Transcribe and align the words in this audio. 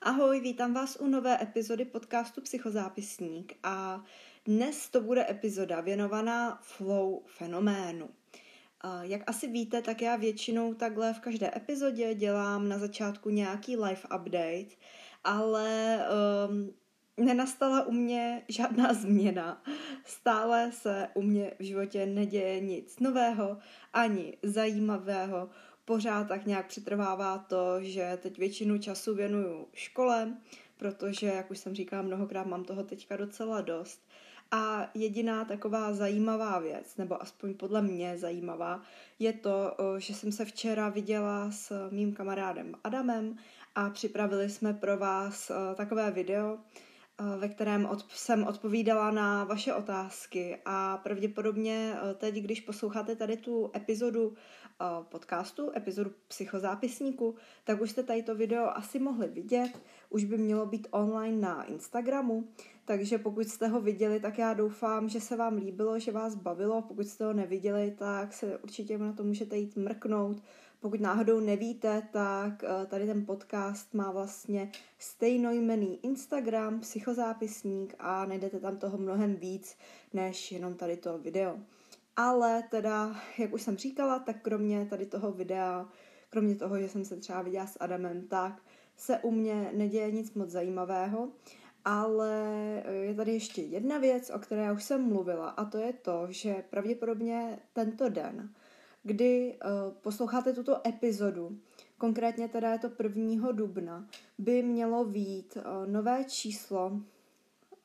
Ahoj, 0.00 0.40
vítám 0.40 0.74
vás 0.74 0.96
u 1.00 1.06
nové 1.06 1.42
epizody 1.42 1.84
podcastu 1.84 2.40
Psychozápisník 2.40 3.58
a 3.62 4.04
dnes 4.44 4.88
to 4.88 5.00
bude 5.00 5.30
epizoda 5.30 5.80
věnovaná 5.80 6.58
flow 6.62 7.22
fenoménu. 7.26 8.08
Jak 9.02 9.22
asi 9.26 9.46
víte, 9.46 9.82
tak 9.82 10.02
já 10.02 10.16
většinou 10.16 10.74
takhle 10.74 11.14
v 11.14 11.20
každé 11.20 11.50
epizodě 11.56 12.14
dělám 12.14 12.68
na 12.68 12.78
začátku 12.78 13.30
nějaký 13.30 13.76
live 13.76 14.02
update, 14.16 14.74
ale 15.24 15.98
um, 16.48 16.74
nenastala 17.16 17.86
u 17.86 17.92
mě 17.92 18.42
žádná 18.48 18.94
změna. 18.94 19.62
Stále 20.04 20.72
se 20.72 21.08
u 21.14 21.22
mě 21.22 21.52
v 21.58 21.62
životě 21.62 22.06
neděje 22.06 22.60
nic 22.60 22.98
nového 23.00 23.58
ani 23.92 24.36
zajímavého. 24.42 25.48
Pořád 25.84 26.28
tak 26.28 26.46
nějak 26.46 26.66
přetrvává 26.66 27.38
to, 27.38 27.82
že 27.82 28.18
teď 28.22 28.38
většinu 28.38 28.78
času 28.78 29.14
věnuju 29.14 29.68
škole, 29.72 30.36
protože, 30.76 31.26
jak 31.26 31.50
už 31.50 31.58
jsem 31.58 31.74
říkala 31.74 32.02
mnohokrát, 32.02 32.46
mám 32.46 32.64
toho 32.64 32.82
teďka 32.82 33.16
docela 33.16 33.60
dost. 33.60 34.05
A 34.50 34.90
jediná 34.94 35.44
taková 35.44 35.92
zajímavá 35.92 36.58
věc, 36.58 36.96
nebo 36.96 37.22
aspoň 37.22 37.54
podle 37.54 37.82
mě 37.82 38.18
zajímavá, 38.18 38.82
je 39.18 39.32
to, 39.32 39.76
že 39.98 40.14
jsem 40.14 40.32
se 40.32 40.44
včera 40.44 40.88
viděla 40.88 41.50
s 41.50 41.88
mým 41.90 42.14
kamarádem 42.14 42.74
Adamem 42.84 43.36
a 43.74 43.90
připravili 43.90 44.50
jsme 44.50 44.74
pro 44.74 44.96
vás 44.96 45.52
takové 45.74 46.10
video, 46.10 46.58
ve 47.38 47.48
kterém 47.48 47.88
jsem 48.08 48.44
odpovídala 48.44 49.10
na 49.10 49.44
vaše 49.44 49.74
otázky. 49.74 50.58
A 50.64 50.96
pravděpodobně 50.96 51.96
teď, 52.14 52.34
když 52.34 52.60
posloucháte 52.60 53.16
tady 53.16 53.36
tu 53.36 53.70
epizodu 53.76 54.34
podcastu, 55.02 55.70
epizodu 55.76 56.10
psychozápisníku, 56.28 57.34
tak 57.64 57.80
už 57.80 57.90
jste 57.90 58.02
tady 58.02 58.22
to 58.22 58.34
video 58.34 58.76
asi 58.76 58.98
mohli 58.98 59.28
vidět, 59.28 59.70
už 60.10 60.24
by 60.24 60.38
mělo 60.38 60.66
být 60.66 60.88
online 60.90 61.40
na 61.40 61.64
Instagramu, 61.64 62.48
takže 62.86 63.18
pokud 63.18 63.48
jste 63.48 63.68
ho 63.68 63.80
viděli, 63.80 64.20
tak 64.20 64.38
já 64.38 64.54
doufám, 64.54 65.08
že 65.08 65.20
se 65.20 65.36
vám 65.36 65.56
líbilo, 65.56 65.98
že 65.98 66.12
vás 66.12 66.34
bavilo. 66.34 66.82
Pokud 66.82 67.06
jste 67.06 67.24
ho 67.24 67.32
neviděli, 67.32 67.94
tak 67.98 68.32
se 68.32 68.58
určitě 68.58 68.98
na 68.98 69.12
to 69.12 69.24
můžete 69.24 69.56
jít 69.56 69.76
mrknout. 69.76 70.42
Pokud 70.80 71.00
náhodou 71.00 71.40
nevíte, 71.40 72.08
tak 72.12 72.64
eh, 72.64 72.86
tady 72.86 73.06
ten 73.06 73.26
podcast 73.26 73.94
má 73.94 74.12
vlastně 74.12 74.70
stejnojmený 74.98 76.04
Instagram, 76.04 76.80
psychozápisník 76.80 77.94
a 77.98 78.26
najdete 78.26 78.60
tam 78.60 78.76
toho 78.76 78.98
mnohem 78.98 79.36
víc, 79.36 79.76
než 80.12 80.52
jenom 80.52 80.74
tady 80.74 80.96
to 80.96 81.18
video. 81.18 81.58
Ale 82.16 82.62
teda, 82.70 83.16
jak 83.38 83.52
už 83.52 83.62
jsem 83.62 83.76
říkala, 83.76 84.18
tak 84.18 84.42
kromě 84.42 84.86
tady 84.90 85.06
toho 85.06 85.32
videa, 85.32 85.88
kromě 86.30 86.54
toho, 86.54 86.78
že 86.78 86.88
jsem 86.88 87.04
se 87.04 87.16
třeba 87.16 87.42
viděla 87.42 87.66
s 87.66 87.76
Adamem, 87.80 88.26
tak 88.28 88.62
se 88.96 89.18
u 89.18 89.30
mě 89.30 89.70
neděje 89.74 90.10
nic 90.10 90.34
moc 90.34 90.50
zajímavého. 90.50 91.28
Ale 91.88 92.82
eh, 92.84 92.94
je 92.94 93.14
tady 93.14 93.32
ještě 93.32 93.62
jedna 93.62 93.98
věc, 93.98 94.30
o 94.30 94.38
které 94.38 94.62
já 94.62 94.72
už 94.72 94.84
jsem 94.84 95.08
mluvila, 95.08 95.48
a 95.48 95.64
to 95.64 95.78
je 95.78 95.92
to, 95.92 96.26
že 96.30 96.64
pravděpodobně 96.70 97.58
tento 97.72 98.08
den, 98.08 98.50
kdy 99.02 99.58
uh, 99.64 99.94
posloucháte 100.00 100.52
tuto 100.52 100.88
epizodu, 100.88 101.58
konkrétně 101.98 102.48
teda 102.48 102.72
je 102.72 102.78
to 102.78 102.90
1. 103.02 103.52
dubna, 103.52 104.08
by 104.38 104.62
mělo 104.62 105.04
být 105.04 105.56
uh, 105.56 105.92
nové 105.92 106.24
číslo 106.24 107.00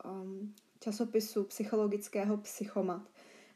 um, 0.06 0.54
časopisu 0.80 1.44
psychologického 1.44 2.38
Psychomat, 2.38 3.02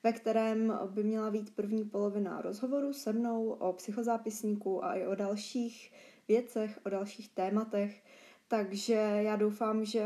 ve 0.03 0.13
kterém 0.13 0.79
by 0.89 1.03
měla 1.03 1.31
být 1.31 1.55
první 1.55 1.83
polovina 1.83 2.41
rozhovoru 2.41 2.93
se 2.93 3.13
mnou 3.13 3.49
o 3.49 3.73
psychozápisníku 3.73 4.85
a 4.85 4.93
i 4.93 5.07
o 5.07 5.15
dalších 5.15 5.91
věcech, 6.27 6.79
o 6.85 6.89
dalších 6.89 7.29
tématech, 7.29 8.03
takže 8.47 8.93
já 8.93 9.35
doufám, 9.35 9.85
že 9.85 10.05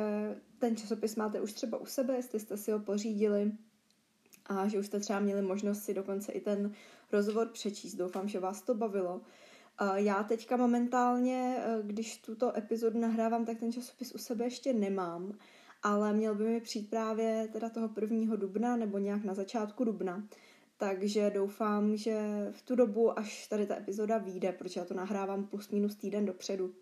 ten 0.57 0.75
časopis 0.75 1.15
máte 1.15 1.41
už 1.41 1.53
třeba 1.53 1.77
u 1.77 1.85
sebe, 1.85 2.15
jestli 2.15 2.39
jste 2.39 2.57
si 2.57 2.71
ho 2.71 2.79
pořídili 2.79 3.51
a 4.45 4.67
že 4.67 4.79
už 4.79 4.85
jste 4.85 4.99
třeba 4.99 5.19
měli 5.19 5.41
možnost 5.41 5.83
si 5.83 5.93
dokonce 5.93 6.31
i 6.31 6.41
ten 6.41 6.71
rozhovor 7.11 7.47
přečíst. 7.47 7.95
Doufám, 7.95 8.27
že 8.27 8.39
vás 8.39 8.61
to 8.61 8.75
bavilo. 8.75 9.21
Já 9.95 10.23
teďka 10.23 10.57
momentálně, 10.57 11.57
e, 11.57 11.79
když 11.83 12.17
tuto 12.17 12.57
epizodu 12.57 12.99
nahrávám, 12.99 13.45
tak 13.45 13.59
ten 13.59 13.71
časopis 13.71 14.15
u 14.15 14.17
sebe 14.17 14.45
ještě 14.45 14.73
nemám, 14.73 15.33
ale 15.83 16.13
měl 16.13 16.35
by 16.35 16.43
mi 16.43 16.61
přijít 16.61 16.89
právě 16.89 17.49
teda 17.53 17.69
toho 17.69 17.89
prvního 17.89 18.35
dubna 18.35 18.75
nebo 18.75 18.97
nějak 18.97 19.23
na 19.23 19.33
začátku 19.33 19.83
dubna. 19.83 20.27
Takže 20.77 21.29
doufám, 21.29 21.97
že 21.97 22.47
v 22.51 22.61
tu 22.61 22.75
dobu, 22.75 23.19
až 23.19 23.47
tady 23.47 23.65
ta 23.65 23.77
epizoda 23.77 24.17
vyjde, 24.17 24.51
protože 24.51 24.79
já 24.79 24.85
to 24.85 24.93
nahrávám 24.93 25.45
plus 25.45 25.69
minus 25.69 25.95
týden 25.95 26.25
dopředu, 26.25 26.73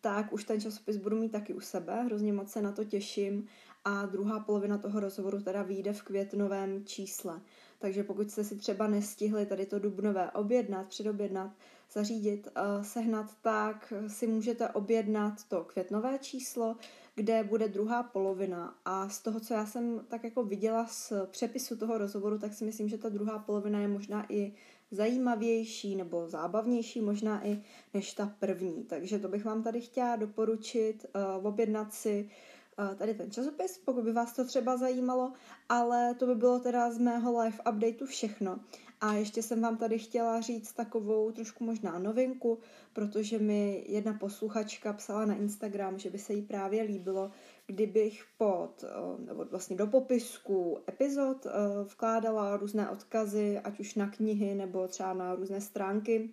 tak 0.00 0.32
už 0.32 0.44
ten 0.44 0.60
časopis 0.60 0.96
budu 0.96 1.16
mít 1.16 1.32
taky 1.32 1.54
u 1.54 1.60
sebe, 1.60 2.02
hrozně 2.02 2.32
moc 2.32 2.50
se 2.50 2.62
na 2.62 2.72
to 2.72 2.84
těším 2.84 3.48
a 3.84 4.06
druhá 4.06 4.40
polovina 4.40 4.78
toho 4.78 5.00
rozhovoru 5.00 5.42
teda 5.42 5.62
vyjde 5.62 5.92
v 5.92 6.02
květnovém 6.02 6.84
čísle. 6.84 7.40
Takže 7.78 8.04
pokud 8.04 8.30
jste 8.30 8.44
si 8.44 8.56
třeba 8.56 8.86
nestihli 8.86 9.46
tady 9.46 9.66
to 9.66 9.78
dubnové 9.78 10.30
objednat, 10.30 10.88
předobjednat, 10.88 11.50
zařídit, 11.92 12.48
uh, 12.56 12.84
sehnat, 12.84 13.26
tak 13.42 13.92
si 14.08 14.26
můžete 14.26 14.68
objednat 14.68 15.44
to 15.48 15.64
květnové 15.64 16.18
číslo, 16.18 16.76
kde 17.14 17.44
bude 17.44 17.68
druhá 17.68 18.02
polovina. 18.02 18.74
A 18.84 19.08
z 19.08 19.22
toho, 19.22 19.40
co 19.40 19.54
já 19.54 19.66
jsem 19.66 20.00
tak 20.08 20.24
jako 20.24 20.44
viděla 20.44 20.86
z 20.86 21.12
přepisu 21.30 21.76
toho 21.76 21.98
rozhovoru, 21.98 22.38
tak 22.38 22.54
si 22.54 22.64
myslím, 22.64 22.88
že 22.88 22.98
ta 22.98 23.08
druhá 23.08 23.38
polovina 23.38 23.80
je 23.80 23.88
možná 23.88 24.26
i 24.28 24.52
zajímavější 24.90 25.96
nebo 25.96 26.28
zábavnější 26.28 27.00
možná 27.00 27.46
i 27.46 27.62
než 27.94 28.14
ta 28.14 28.26
první. 28.38 28.84
Takže 28.84 29.18
to 29.18 29.28
bych 29.28 29.44
vám 29.44 29.62
tady 29.62 29.80
chtěla 29.80 30.16
doporučit, 30.16 31.06
uh, 31.40 31.46
objednat 31.46 31.92
si 31.94 32.30
uh, 32.78 32.94
tady 32.94 33.14
ten 33.14 33.30
časopis, 33.30 33.78
pokud 33.78 34.04
by 34.04 34.12
vás 34.12 34.32
to 34.32 34.44
třeba 34.44 34.76
zajímalo, 34.76 35.32
ale 35.68 36.14
to 36.14 36.26
by 36.26 36.34
bylo 36.34 36.58
teda 36.60 36.90
z 36.90 36.98
mého 36.98 37.40
live 37.40 37.58
updateu 37.72 38.06
všechno. 38.06 38.58
A 39.00 39.14
ještě 39.14 39.42
jsem 39.42 39.60
vám 39.60 39.76
tady 39.76 39.98
chtěla 39.98 40.40
říct 40.40 40.72
takovou 40.72 41.32
trošku 41.32 41.64
možná 41.64 41.98
novinku, 41.98 42.58
protože 42.92 43.38
mi 43.38 43.84
jedna 43.88 44.12
posluchačka 44.12 44.92
psala 44.92 45.24
na 45.24 45.34
Instagram, 45.34 45.98
že 45.98 46.10
by 46.10 46.18
se 46.18 46.32
jí 46.32 46.42
právě 46.42 46.82
líbilo, 46.82 47.30
kdybych 47.66 48.24
pod, 48.38 48.84
eh, 48.84 49.24
nebo 49.26 49.44
vlastně 49.44 49.76
do 49.76 49.86
popisku 49.86 50.78
epizod 50.88 51.46
eh, 51.46 51.50
vkládala 51.84 52.56
různé 52.56 52.90
odkazy, 52.90 53.58
ať 53.58 53.80
už 53.80 53.94
na 53.94 54.10
knihy 54.10 54.54
nebo 54.54 54.88
třeba 54.88 55.14
na 55.14 55.34
různé 55.34 55.60
stránky, 55.60 56.30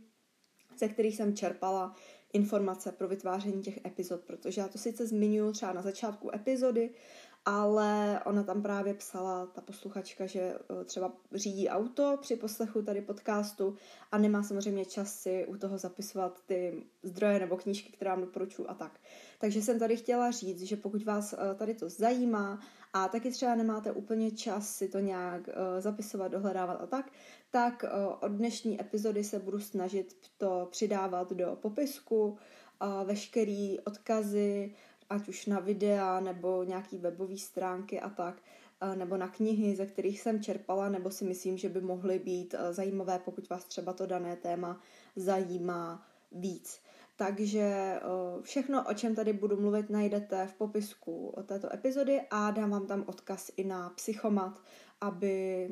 ze 0.77 0.87
kterých 0.87 1.15
jsem 1.15 1.35
čerpala 1.35 1.95
informace 2.33 2.91
pro 2.91 3.07
vytváření 3.07 3.61
těch 3.61 3.85
epizod, 3.85 4.21
protože 4.21 4.61
já 4.61 4.67
to 4.67 4.77
sice 4.77 5.07
zmiňuji 5.07 5.51
třeba 5.51 5.73
na 5.73 5.81
začátku 5.81 6.35
epizody, 6.35 6.89
ale 7.47 8.19
ona 8.25 8.43
tam 8.43 8.61
právě 8.61 8.93
psala, 8.93 9.45
ta 9.45 9.61
posluchačka, 9.61 10.25
že 10.25 10.39
eh, 10.41 10.83
třeba 10.85 11.13
řídí 11.33 11.69
auto 11.69 12.17
při 12.21 12.35
poslechu 12.35 12.81
tady 12.81 13.01
podcastu 13.01 13.75
a 14.11 14.17
nemá 14.17 14.43
samozřejmě 14.43 14.85
čas 14.85 15.15
si 15.15 15.45
u 15.45 15.57
toho 15.57 15.77
zapisovat 15.77 16.41
ty 16.45 16.83
zdroje 17.03 17.39
nebo 17.39 17.57
knížky, 17.57 17.91
které 17.91 18.11
vám 18.11 18.21
doporučuji 18.21 18.69
a 18.69 18.73
tak. 18.73 18.99
Takže 19.39 19.61
jsem 19.61 19.79
tady 19.79 19.97
chtěla 19.97 20.31
říct, 20.31 20.61
že 20.61 20.75
pokud 20.75 21.03
vás 21.03 21.33
eh, 21.33 21.55
tady 21.55 21.73
to 21.73 21.89
zajímá 21.89 22.59
a 22.93 23.07
taky 23.07 23.31
třeba 23.31 23.55
nemáte 23.55 23.91
úplně 23.91 24.31
čas 24.31 24.75
si 24.75 24.87
to 24.87 24.99
nějak 24.99 25.49
eh, 25.49 25.81
zapisovat, 25.81 26.27
dohledávat 26.27 26.81
a 26.81 26.85
tak, 26.85 27.11
tak 27.51 27.85
od 28.21 28.31
dnešní 28.31 28.81
epizody 28.81 29.23
se 29.23 29.39
budu 29.39 29.59
snažit 29.59 30.15
to 30.37 30.67
přidávat 30.71 31.33
do 31.33 31.57
popisku, 31.61 32.37
veškerý 33.05 33.79
odkazy, 33.79 34.75
ať 35.09 35.29
už 35.29 35.45
na 35.45 35.59
videa 35.59 36.19
nebo 36.19 36.63
nějaký 36.63 36.97
webové 36.97 37.37
stránky 37.37 37.99
a 37.99 38.09
tak, 38.09 38.41
nebo 38.95 39.17
na 39.17 39.27
knihy, 39.27 39.75
ze 39.75 39.85
kterých 39.85 40.21
jsem 40.21 40.43
čerpala, 40.43 40.89
nebo 40.89 41.11
si 41.11 41.25
myslím, 41.25 41.57
že 41.57 41.69
by 41.69 41.81
mohly 41.81 42.19
být 42.19 42.55
eh, 42.57 42.73
zajímavé, 42.73 43.19
pokud 43.19 43.49
vás 43.49 43.65
třeba 43.65 43.93
to 43.93 44.05
dané 44.05 44.35
téma 44.35 44.81
zajímá 45.15 46.07
víc. 46.31 46.81
Takže 47.15 47.59
eh, 47.59 48.01
všechno, 48.41 48.85
o 48.89 48.93
čem 48.93 49.15
tady 49.15 49.33
budu 49.33 49.61
mluvit, 49.61 49.89
najdete 49.89 50.47
v 50.47 50.53
popisku 50.53 51.33
této 51.45 51.73
epizody 51.73 52.21
a 52.29 52.51
dám 52.51 52.69
vám 52.69 52.87
tam 52.87 53.03
odkaz 53.07 53.51
i 53.57 53.63
na 53.63 53.89
psychomat, 53.89 54.61
aby 55.01 55.69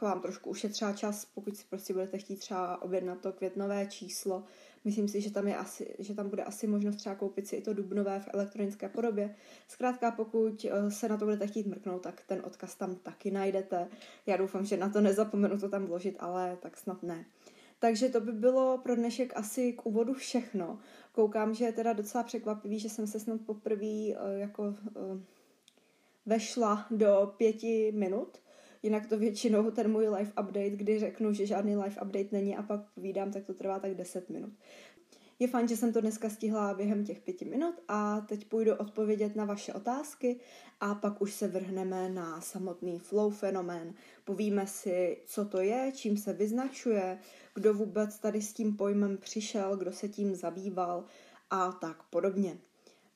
vám 0.00 0.20
trošku 0.20 0.50
ušetřila 0.50 0.92
čas, 0.92 1.24
pokud 1.24 1.56
si 1.56 1.64
prostě 1.70 1.92
budete 1.92 2.18
chtít 2.18 2.36
třeba 2.36 2.82
objednat 2.82 3.20
to 3.20 3.32
květnové 3.32 3.86
číslo, 3.86 4.44
Myslím 4.84 5.08
si, 5.08 5.20
že 5.20 5.30
tam, 5.30 5.48
je 5.48 5.56
asi, 5.56 5.96
že 5.98 6.14
tam 6.14 6.28
bude 6.28 6.44
asi 6.44 6.66
možnost 6.66 6.96
třeba 6.96 7.14
koupit 7.14 7.46
si 7.46 7.56
i 7.56 7.62
to 7.62 7.74
dubnové 7.74 8.20
v 8.20 8.28
elektronické 8.34 8.88
podobě. 8.88 9.34
Zkrátka, 9.68 10.10
pokud 10.10 10.66
eh, 10.70 10.90
se 10.90 11.08
na 11.08 11.16
to 11.16 11.24
budete 11.24 11.46
chtít 11.46 11.66
mrknout, 11.66 12.02
tak 12.02 12.22
ten 12.26 12.42
odkaz 12.44 12.74
tam 12.74 12.94
taky 12.94 13.30
najdete. 13.30 13.88
Já 14.26 14.36
doufám, 14.36 14.64
že 14.64 14.76
na 14.76 14.88
to 14.88 15.00
nezapomenu 15.00 15.58
to 15.58 15.68
tam 15.68 15.86
vložit, 15.86 16.16
ale 16.18 16.58
tak 16.60 16.76
snad 16.76 17.02
ne. 17.02 17.24
Takže 17.78 18.08
to 18.08 18.20
by 18.20 18.32
bylo 18.32 18.78
pro 18.78 18.96
dnešek 18.96 19.32
asi 19.36 19.72
k 19.72 19.86
úvodu 19.86 20.14
všechno. 20.14 20.78
Koukám, 21.12 21.54
že 21.54 21.64
je 21.64 21.72
teda 21.72 21.92
docela 21.92 22.24
překvapivý, 22.24 22.78
že 22.78 22.88
jsem 22.88 23.06
se 23.06 23.20
snad 23.20 23.40
poprvé 23.40 23.86
uh, 23.86 24.14
jako 24.36 24.62
uh, 24.62 24.74
vešla 26.26 26.86
do 26.90 27.34
pěti 27.36 27.92
minut. 27.92 28.38
Jinak 28.84 29.06
to 29.06 29.18
většinou 29.18 29.70
ten 29.70 29.92
můj 29.92 30.08
live 30.08 30.32
update, 30.42 30.70
kdy 30.70 30.98
řeknu, 30.98 31.32
že 31.32 31.46
žádný 31.46 31.76
live 31.76 32.00
update 32.02 32.28
není 32.32 32.56
a 32.56 32.62
pak 32.62 32.80
povídám, 32.94 33.32
tak 33.32 33.44
to 33.44 33.54
trvá 33.54 33.78
tak 33.78 33.94
10 33.94 34.30
minut. 34.30 34.52
Je 35.38 35.48
fajn, 35.48 35.68
že 35.68 35.76
jsem 35.76 35.92
to 35.92 36.00
dneska 36.00 36.30
stihla 36.30 36.74
během 36.74 37.04
těch 37.04 37.20
pěti 37.20 37.44
minut 37.44 37.74
a 37.88 38.20
teď 38.20 38.44
půjdu 38.44 38.74
odpovědět 38.74 39.36
na 39.36 39.44
vaše 39.44 39.72
otázky 39.72 40.40
a 40.80 40.94
pak 40.94 41.22
už 41.22 41.32
se 41.32 41.48
vrhneme 41.48 42.08
na 42.08 42.40
samotný 42.40 42.98
flow 42.98 43.30
fenomén. 43.30 43.94
Povíme 44.24 44.66
si, 44.66 45.22
co 45.26 45.44
to 45.44 45.60
je, 45.60 45.92
čím 45.94 46.16
se 46.16 46.32
vyznačuje, 46.32 47.18
kdo 47.54 47.74
vůbec 47.74 48.18
tady 48.18 48.42
s 48.42 48.52
tím 48.52 48.76
pojmem 48.76 49.16
přišel, 49.16 49.76
kdo 49.76 49.92
se 49.92 50.08
tím 50.08 50.34
zabýval 50.34 51.04
a 51.50 51.72
tak 51.72 52.02
podobně. 52.02 52.58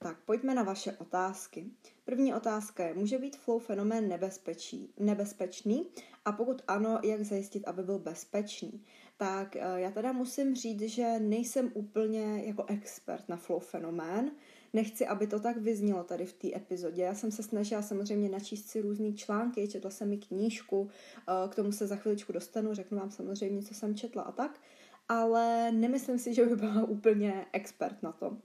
Tak 0.00 0.16
pojďme 0.24 0.54
na 0.54 0.62
vaše 0.62 0.92
otázky. 0.92 1.66
První 2.04 2.34
otázka 2.34 2.84
je, 2.84 2.94
může 2.94 3.18
být 3.18 3.36
flow 3.36 3.58
fenomén 3.58 4.08
nebezpečí, 4.08 4.92
nebezpečný 4.98 5.86
a 6.24 6.32
pokud 6.32 6.62
ano, 6.68 7.00
jak 7.04 7.22
zajistit, 7.22 7.64
aby 7.68 7.82
byl 7.82 7.98
bezpečný? 7.98 8.84
Tak 9.16 9.56
eh, 9.56 9.60
já 9.76 9.90
teda 9.90 10.12
musím 10.12 10.54
říct, 10.54 10.82
že 10.82 11.18
nejsem 11.18 11.70
úplně 11.74 12.42
jako 12.44 12.64
expert 12.68 13.28
na 13.28 13.36
flow 13.36 13.60
fenomén, 13.60 14.30
Nechci, 14.72 15.06
aby 15.06 15.26
to 15.26 15.40
tak 15.40 15.56
vyznělo 15.56 16.04
tady 16.04 16.26
v 16.26 16.32
té 16.32 16.56
epizodě. 16.56 17.02
Já 17.02 17.14
jsem 17.14 17.30
se 17.30 17.42
snažila 17.42 17.82
samozřejmě 17.82 18.28
načíst 18.28 18.66
si 18.66 18.80
různé 18.80 19.12
články, 19.12 19.68
četla 19.68 19.90
jsem 19.90 20.12
i 20.12 20.16
knížku, 20.16 20.88
eh, 21.18 21.48
k 21.48 21.54
tomu 21.54 21.72
se 21.72 21.86
za 21.86 21.96
chviličku 21.96 22.32
dostanu, 22.32 22.74
řeknu 22.74 22.98
vám 22.98 23.10
samozřejmě, 23.10 23.62
co 23.62 23.74
jsem 23.74 23.94
četla 23.94 24.22
a 24.22 24.32
tak, 24.32 24.60
ale 25.08 25.72
nemyslím 25.72 26.18
si, 26.18 26.34
že 26.34 26.46
by 26.46 26.56
byla 26.56 26.84
úplně 26.88 27.46
expert 27.52 28.02
na 28.02 28.12
to 28.12 28.36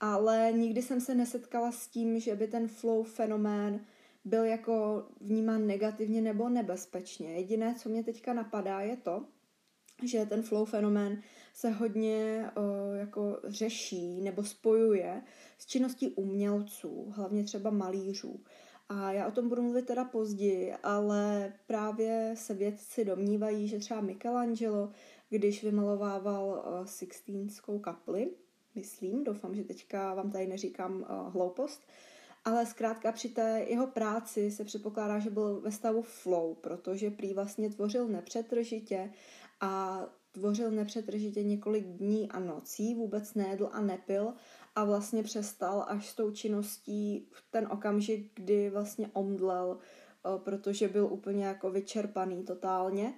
ale 0.00 0.52
nikdy 0.52 0.82
jsem 0.82 1.00
se 1.00 1.14
nesetkala 1.14 1.72
s 1.72 1.88
tím, 1.88 2.20
že 2.20 2.36
by 2.36 2.46
ten 2.46 2.68
flow 2.68 3.02
fenomén 3.02 3.80
byl 4.24 4.44
jako 4.44 5.06
vnímán 5.20 5.66
negativně 5.66 6.20
nebo 6.20 6.48
nebezpečně. 6.48 7.32
Jediné, 7.32 7.74
co 7.74 7.88
mě 7.88 8.04
teďka 8.04 8.32
napadá, 8.32 8.80
je 8.80 8.96
to, 8.96 9.24
že 10.02 10.26
ten 10.26 10.42
flow 10.42 10.64
fenomén 10.64 11.22
se 11.52 11.70
hodně 11.70 12.44
uh, 12.56 12.96
jako 12.96 13.40
řeší 13.44 14.20
nebo 14.20 14.44
spojuje 14.44 15.22
s 15.58 15.66
činností 15.66 16.10
umělců, 16.10 17.12
hlavně 17.16 17.44
třeba 17.44 17.70
malířů. 17.70 18.40
A 18.88 19.12
já 19.12 19.26
o 19.26 19.30
tom 19.30 19.48
budu 19.48 19.62
mluvit 19.62 19.86
teda 19.86 20.04
později, 20.04 20.74
ale 20.82 21.52
právě 21.66 22.34
se 22.36 22.54
vědci 22.54 23.04
domnívají, 23.04 23.68
že 23.68 23.78
třeba 23.78 24.00
Michelangelo, 24.00 24.90
když 25.28 25.64
vymalovával 25.64 26.46
uh, 26.48 26.86
Sixtínskou 26.86 27.78
kapli, 27.78 28.30
myslím, 28.74 29.24
doufám, 29.24 29.54
že 29.54 29.64
teďka 29.64 30.14
vám 30.14 30.30
tady 30.30 30.46
neříkám 30.46 31.00
uh, 31.00 31.32
hloupost, 31.32 31.82
ale 32.44 32.66
zkrátka 32.66 33.12
při 33.12 33.28
té 33.28 33.66
jeho 33.68 33.86
práci 33.86 34.50
se 34.50 34.64
předpokládá, 34.64 35.18
že 35.18 35.30
byl 35.30 35.60
ve 35.60 35.72
stavu 35.72 36.02
flow, 36.02 36.54
protože 36.54 37.10
prý 37.10 37.34
vlastně 37.34 37.70
tvořil 37.70 38.08
nepřetržitě 38.08 39.12
a 39.60 40.04
tvořil 40.32 40.70
nepřetržitě 40.70 41.42
několik 41.42 41.86
dní 41.86 42.30
a 42.30 42.38
nocí, 42.38 42.94
vůbec 42.94 43.34
nejedl 43.34 43.68
a 43.72 43.80
nepil 43.80 44.34
a 44.76 44.84
vlastně 44.84 45.22
přestal 45.22 45.84
až 45.88 46.08
s 46.08 46.14
tou 46.14 46.30
činností 46.30 47.28
v 47.30 47.44
ten 47.50 47.68
okamžik, 47.70 48.30
kdy 48.34 48.70
vlastně 48.70 49.10
omdlel, 49.12 49.78
uh, 49.78 50.38
protože 50.38 50.88
byl 50.88 51.06
úplně 51.06 51.44
jako 51.44 51.70
vyčerpaný 51.70 52.42
totálně 52.42 53.14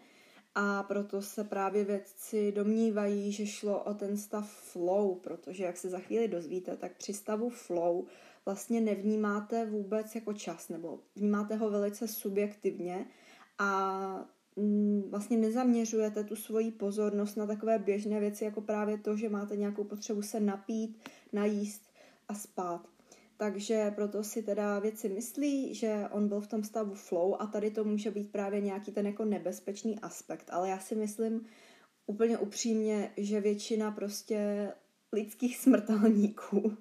a 0.55 0.83
proto 0.83 1.23
se 1.23 1.45
právě 1.45 1.85
vědci 1.85 2.53
domnívají, 2.53 3.33
že 3.33 3.47
šlo 3.47 3.83
o 3.83 3.95
ten 3.95 4.17
stav 4.17 4.51
flow, 4.51 5.15
protože 5.15 5.65
jak 5.65 5.77
se 5.77 5.89
za 5.89 5.99
chvíli 5.99 6.29
dozvíte, 6.29 6.77
tak 6.77 6.97
při 6.97 7.13
stavu 7.13 7.51
flow 7.51 8.05
vlastně 8.45 8.81
nevnímáte 8.81 9.67
vůbec 9.67 10.15
jako 10.15 10.33
čas, 10.33 10.69
nebo 10.69 11.01
vnímáte 11.17 11.57
ho 11.57 11.71
velice 11.71 12.09
subjektivně 12.09 13.07
a 13.59 14.31
mm, 14.57 15.03
vlastně 15.11 15.37
nezaměřujete 15.37 16.25
tu 16.25 16.37
svoji 16.37 16.71
pozornost 16.71 17.37
na 17.37 17.47
takové 17.47 17.79
běžné 17.79 18.21
věci, 18.21 18.45
jako 18.45 18.61
právě 18.61 18.99
to, 18.99 19.17
že 19.17 19.29
máte 19.29 19.57
nějakou 19.57 19.85
potřebu 19.85 20.23
se 20.23 20.41
napít, 20.41 20.99
najíst 21.33 21.83
a 22.29 22.35
spát. 22.35 22.92
Takže 23.37 23.91
proto 23.91 24.25
si 24.25 24.43
teda 24.43 24.79
věci 24.79 25.09
myslí, 25.09 25.75
že 25.75 26.09
on 26.11 26.29
byl 26.29 26.41
v 26.41 26.47
tom 26.47 26.65
stavu 26.65 26.95
flow 26.95 27.37
a 27.39 27.47
tady 27.47 27.71
to 27.71 27.85
může 27.85 28.11
být 28.11 28.33
právě 28.33 28.61
nějaký 28.61 28.93
ten 28.93 29.07
jako 29.07 29.25
nebezpečný 29.25 29.99
aspekt. 29.99 30.47
Ale 30.51 30.69
já 30.69 30.79
si 30.79 30.95
myslím 30.95 31.47
úplně 32.07 32.39
upřímně, 32.39 33.11
že 33.17 33.41
většina 33.41 33.91
prostě 33.91 34.73
lidských 35.13 35.57
smrtelníků, 35.63 36.77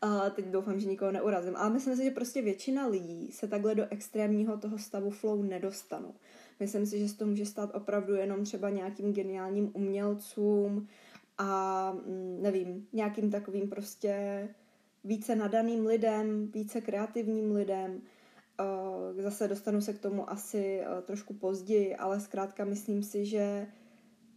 a 0.00 0.30
teď 0.30 0.46
doufám, 0.46 0.80
že 0.80 0.88
nikoho 0.88 1.12
neurazím, 1.12 1.56
ale 1.56 1.70
myslím 1.70 1.96
si, 1.96 2.04
že 2.04 2.10
prostě 2.10 2.42
většina 2.42 2.86
lidí 2.86 3.32
se 3.32 3.48
takhle 3.48 3.74
do 3.74 3.86
extrémního 3.90 4.56
toho 4.56 4.78
stavu 4.78 5.10
flow 5.10 5.42
nedostanou. 5.42 6.14
Myslím 6.60 6.86
si, 6.86 6.98
že 6.98 7.08
se 7.08 7.16
to 7.16 7.26
může 7.26 7.46
stát 7.46 7.74
opravdu 7.74 8.14
jenom 8.14 8.44
třeba 8.44 8.70
nějakým 8.70 9.12
geniálním 9.12 9.70
umělcům 9.74 10.88
a 11.38 11.92
mm, 11.92 12.38
nevím, 12.42 12.86
nějakým 12.92 13.30
takovým 13.30 13.70
prostě 13.70 14.48
více 15.04 15.36
nadaným 15.36 15.86
lidem, 15.86 16.46
více 16.46 16.80
kreativním 16.80 17.52
lidem. 17.52 18.02
Eh, 18.60 19.22
zase 19.22 19.48
dostanu 19.48 19.80
se 19.80 19.92
k 19.92 19.98
tomu 19.98 20.30
asi 20.30 20.80
eh, 20.80 21.02
trošku 21.02 21.34
později, 21.34 21.96
ale 21.96 22.20
zkrátka 22.20 22.64
myslím 22.64 23.02
si, 23.02 23.26
že 23.26 23.66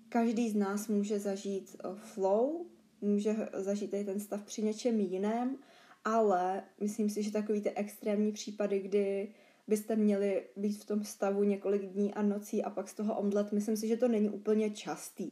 každý 0.09 0.49
z 0.49 0.55
nás 0.55 0.87
může 0.87 1.19
zažít 1.19 1.75
eh, 1.79 1.89
flow, 1.95 2.65
může 3.01 3.35
zažít 3.53 3.93
i 3.93 4.03
ten 4.03 4.19
stav 4.19 4.43
při 4.43 4.63
něčem 4.63 4.99
jiném, 4.99 5.57
ale 6.05 6.63
myslím 6.79 7.09
si, 7.09 7.23
že 7.23 7.31
takový 7.31 7.61
ty 7.61 7.69
extrémní 7.69 8.31
případy, 8.31 8.79
kdy 8.79 9.33
byste 9.67 9.95
měli 9.95 10.43
být 10.55 10.81
v 10.81 10.85
tom 10.85 11.03
stavu 11.03 11.43
několik 11.43 11.85
dní 11.85 12.13
a 12.13 12.21
nocí 12.21 12.63
a 12.63 12.69
pak 12.69 12.89
z 12.89 12.93
toho 12.93 13.19
omdlet, 13.19 13.51
myslím 13.51 13.77
si, 13.77 13.87
že 13.87 13.97
to 13.97 14.07
není 14.07 14.29
úplně 14.29 14.69
častý. 14.69 15.31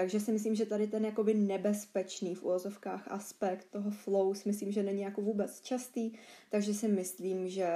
Takže 0.00 0.20
si 0.20 0.32
myslím, 0.32 0.54
že 0.54 0.66
tady 0.66 0.86
ten 0.86 1.04
jakoby 1.04 1.34
nebezpečný 1.34 2.34
v 2.34 2.42
úvozovkách 2.42 3.08
aspekt 3.08 3.66
toho 3.70 3.90
flow 3.90 4.34
si 4.34 4.48
myslím, 4.48 4.72
že 4.72 4.82
není 4.82 5.02
jako 5.02 5.22
vůbec 5.22 5.60
častý, 5.60 6.12
takže 6.50 6.74
si 6.74 6.88
myslím, 6.88 7.48
že 7.48 7.68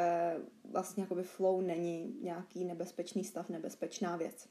vlastně 0.64 1.02
jakoby 1.02 1.22
flow 1.22 1.60
není 1.60 2.16
nějaký 2.22 2.64
nebezpečný 2.64 3.24
stav, 3.24 3.48
nebezpečná 3.48 4.16
věc. 4.16 4.48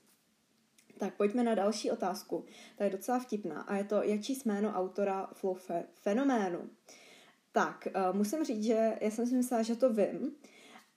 Tak 0.98 1.14
pojďme 1.14 1.44
na 1.44 1.56
další 1.56 1.92
otázku. 1.92 2.46
Ta 2.76 2.84
je 2.84 2.90
docela 2.90 3.20
vtipná 3.20 3.62
a 3.62 3.76
je 3.76 3.84
to, 3.84 4.04
jak 4.04 4.22
číst 4.22 4.46
jméno 4.46 4.70
autora 4.70 5.30
flow 5.34 5.56
fe- 5.56 5.86
fenoménu. 5.94 6.70
Tak, 7.52 7.88
uh, 7.96 8.18
musím 8.18 8.44
říct, 8.44 8.64
že 8.64 8.98
já 9.02 9.12
jsem 9.12 9.28
si 9.28 9.36
myslela, 9.36 9.64
že 9.64 9.76
to 9.76 9.94
vím 9.94 10.36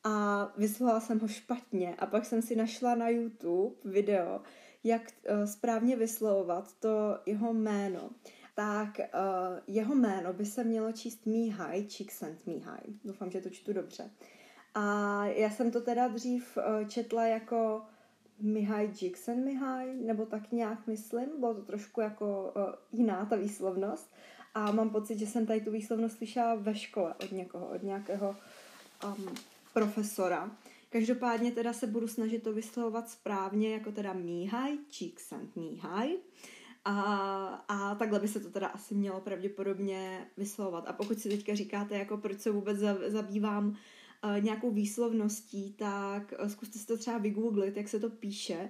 a 0.04 0.44
vyslovala 0.56 1.00
jsem 1.00 1.20
ho 1.20 1.28
špatně 1.28 1.94
a 1.94 2.06
pak 2.06 2.24
jsem 2.24 2.42
si 2.42 2.56
našla 2.56 2.94
na 2.94 3.08
YouTube 3.08 3.76
video, 3.84 4.40
jak 4.84 5.02
uh, 5.02 5.44
správně 5.44 5.96
vyslovovat 5.96 6.72
to 6.80 7.18
jeho 7.26 7.52
jméno, 7.52 8.10
tak 8.54 8.98
uh, 8.98 9.58
jeho 9.66 9.94
jméno 9.94 10.32
by 10.32 10.46
se 10.46 10.64
mělo 10.64 10.92
číst 10.92 11.26
Mihai 11.26 11.84
Csikszentmihalyi. 11.84 12.98
Doufám, 13.04 13.30
že 13.30 13.40
to 13.40 13.50
čtu 13.50 13.72
dobře. 13.72 14.10
A 14.74 15.26
já 15.26 15.50
jsem 15.50 15.70
to 15.70 15.80
teda 15.80 16.08
dřív 16.08 16.56
uh, 16.56 16.88
četla 16.88 17.26
jako 17.26 17.82
Mihai 18.40 18.92
Csikszentmihalyi, 18.94 19.94
nebo 19.94 20.26
tak 20.26 20.52
nějak 20.52 20.86
myslím. 20.86 21.40
Bylo 21.40 21.54
to 21.54 21.62
trošku 21.62 22.00
jako 22.00 22.54
jiná 22.92 23.24
ta 23.24 23.36
výslovnost. 23.36 24.10
A 24.54 24.72
mám 24.72 24.90
pocit, 24.90 25.18
že 25.18 25.26
jsem 25.26 25.46
tady 25.46 25.60
tu 25.60 25.70
výslovnost 25.70 26.16
slyšela 26.16 26.54
ve 26.54 26.74
škole 26.74 27.14
od 27.24 27.32
někoho, 27.32 27.66
od 27.66 27.82
nějakého 27.82 28.36
um, 29.04 29.34
profesora. 29.74 30.50
Každopádně 30.96 31.52
teda 31.52 31.72
se 31.72 31.86
budu 31.86 32.08
snažit 32.08 32.42
to 32.42 32.52
vyslovovat 32.52 33.10
správně, 33.10 33.72
jako 33.72 33.92
teda 33.92 34.12
Míhaj, 34.12 34.78
Číksant 34.88 35.56
Míhaj. 35.56 36.16
A, 36.84 36.94
a 37.68 37.94
takhle 37.94 38.20
by 38.20 38.28
se 38.28 38.40
to 38.40 38.50
teda 38.50 38.66
asi 38.66 38.94
mělo 38.94 39.20
pravděpodobně 39.20 40.30
vyslovovat. 40.36 40.88
A 40.88 40.92
pokud 40.92 41.18
si 41.18 41.28
teďka 41.28 41.54
říkáte, 41.54 41.98
jako 41.98 42.16
proč 42.16 42.40
se 42.40 42.50
vůbec 42.50 42.78
zabývám 43.06 43.68
uh, 43.68 43.76
nějakou 44.40 44.70
výslovností, 44.70 45.72
tak 45.72 46.34
uh, 46.42 46.48
zkuste 46.48 46.78
si 46.78 46.86
to 46.86 46.96
třeba 46.98 47.18
vygooglit, 47.18 47.76
jak 47.76 47.88
se 47.88 48.00
to 48.00 48.10
píše. 48.10 48.68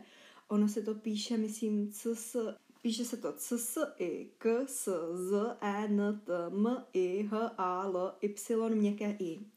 Ono 0.48 0.68
se 0.68 0.82
to 0.82 0.94
píše, 0.94 1.36
myslím, 1.36 1.90
cs, 1.92 2.36
píše 2.82 3.04
se 3.04 3.16
to 3.16 3.32
c 3.32 3.58
s 3.58 3.94
i 3.98 4.30
k 4.38 4.64
s 4.66 4.88
z 5.14 5.56
e 5.60 5.84
n 5.84 6.20
t 6.24 6.46
m 6.46 6.84
i 6.92 7.28
h 7.30 7.54
a 7.58 7.84
l 7.84 8.14
y 8.22 8.74
měkké 8.74 9.16
i. 9.18 9.55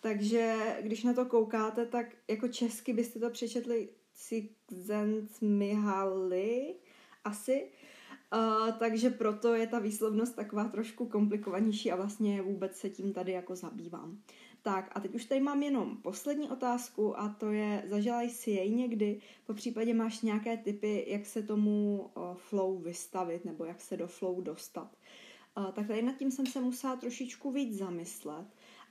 Takže 0.00 0.56
když 0.80 1.04
na 1.04 1.12
to 1.14 1.24
koukáte, 1.24 1.86
tak 1.86 2.06
jako 2.28 2.48
česky 2.48 2.92
byste 2.92 3.18
to 3.20 3.30
přečetli 3.30 3.88
Cixent 4.14 5.42
Mihaly 5.42 6.74
asi. 7.24 7.70
Uh, 8.34 8.78
takže 8.78 9.10
proto 9.10 9.54
je 9.54 9.66
ta 9.66 9.78
výslovnost 9.78 10.36
taková 10.36 10.64
trošku 10.64 11.06
komplikovanější 11.06 11.92
a 11.92 11.96
vlastně 11.96 12.42
vůbec 12.42 12.76
se 12.76 12.90
tím 12.90 13.12
tady 13.12 13.32
jako 13.32 13.56
zabývám. 13.56 14.22
Tak 14.62 14.92
a 14.94 15.00
teď 15.00 15.14
už 15.14 15.24
tady 15.24 15.40
mám 15.40 15.62
jenom 15.62 15.96
poslední 15.96 16.50
otázku 16.50 17.20
a 17.20 17.28
to 17.28 17.50
je, 17.50 17.84
zažila 17.86 18.22
jsi 18.22 18.50
jej 18.50 18.70
někdy, 18.70 19.20
po 19.46 19.54
případě 19.54 19.94
máš 19.94 20.22
nějaké 20.22 20.56
typy, 20.56 21.04
jak 21.08 21.26
se 21.26 21.42
tomu 21.42 22.00
uh, 22.16 22.34
flow 22.34 22.78
vystavit 22.78 23.44
nebo 23.44 23.64
jak 23.64 23.80
se 23.80 23.96
do 23.96 24.08
flow 24.08 24.40
dostat. 24.40 24.96
Uh, 25.58 25.70
tak 25.70 25.86
tady 25.86 26.02
nad 26.02 26.16
tím 26.16 26.30
jsem 26.30 26.46
se 26.46 26.60
musela 26.60 26.96
trošičku 26.96 27.50
víc 27.52 27.78
zamyslet, 27.78 28.46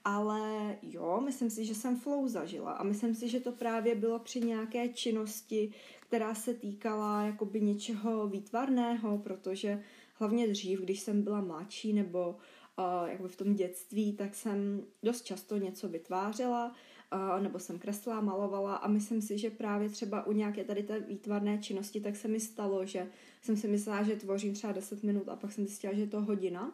ale 0.06 0.76
jo, 0.82 1.22
myslím 1.26 1.50
si, 1.50 1.66
že 1.66 1.76
jsem 1.76 2.00
flow 2.00 2.28
zažila. 2.28 2.72
A 2.72 2.84
myslím 2.84 3.16
si, 3.16 3.30
že 3.30 3.40
to 3.40 3.52
právě 3.52 3.96
bylo 3.96 4.20
při 4.20 4.42
nějaké 4.42 4.90
činnosti, 4.90 5.74
která 6.00 6.36
se 6.36 6.54
týkala 6.54 7.24
jakoby 7.24 7.62
něčeho 7.62 8.28
výtvarného, 8.28 9.18
protože 9.18 9.84
hlavně 10.14 10.48
dřív, 10.48 10.80
když 10.80 11.00
jsem 11.00 11.22
byla 11.22 11.42
mladší 11.42 11.94
nebo 11.94 12.30
uh, 12.30 13.10
jakoby 13.10 13.30
v 13.30 13.38
tom 13.38 13.54
dětství, 13.56 14.14
tak 14.14 14.36
jsem 14.36 14.84
dost 15.04 15.22
často 15.22 15.58
něco 15.58 15.90
vytvářela, 15.90 16.76
uh, 17.14 17.44
nebo 17.44 17.60
jsem 17.60 17.80
kreslila, 17.80 18.22
malovala. 18.22 18.76
A 18.76 18.88
myslím 18.88 19.22
si, 19.22 19.38
že 19.38 19.50
právě 19.50 19.90
třeba 19.90 20.28
u 20.28 20.32
nějaké 20.32 20.64
tady 20.64 20.84
té 20.84 21.00
výtvarné 21.00 21.58
činnosti, 21.58 22.02
tak 22.02 22.16
se 22.16 22.28
mi 22.28 22.40
stalo, 22.40 22.86
že 22.86 23.08
jsem 23.42 23.58
si 23.58 23.68
myslela, 23.68 24.04
že 24.04 24.16
tvořím 24.16 24.54
třeba 24.54 24.74
10 24.74 25.04
minut 25.04 25.30
a 25.30 25.36
pak 25.36 25.52
jsem 25.52 25.66
zjistila, 25.66 25.94
že 25.94 26.02
je 26.02 26.08
to 26.08 26.22
hodina 26.22 26.74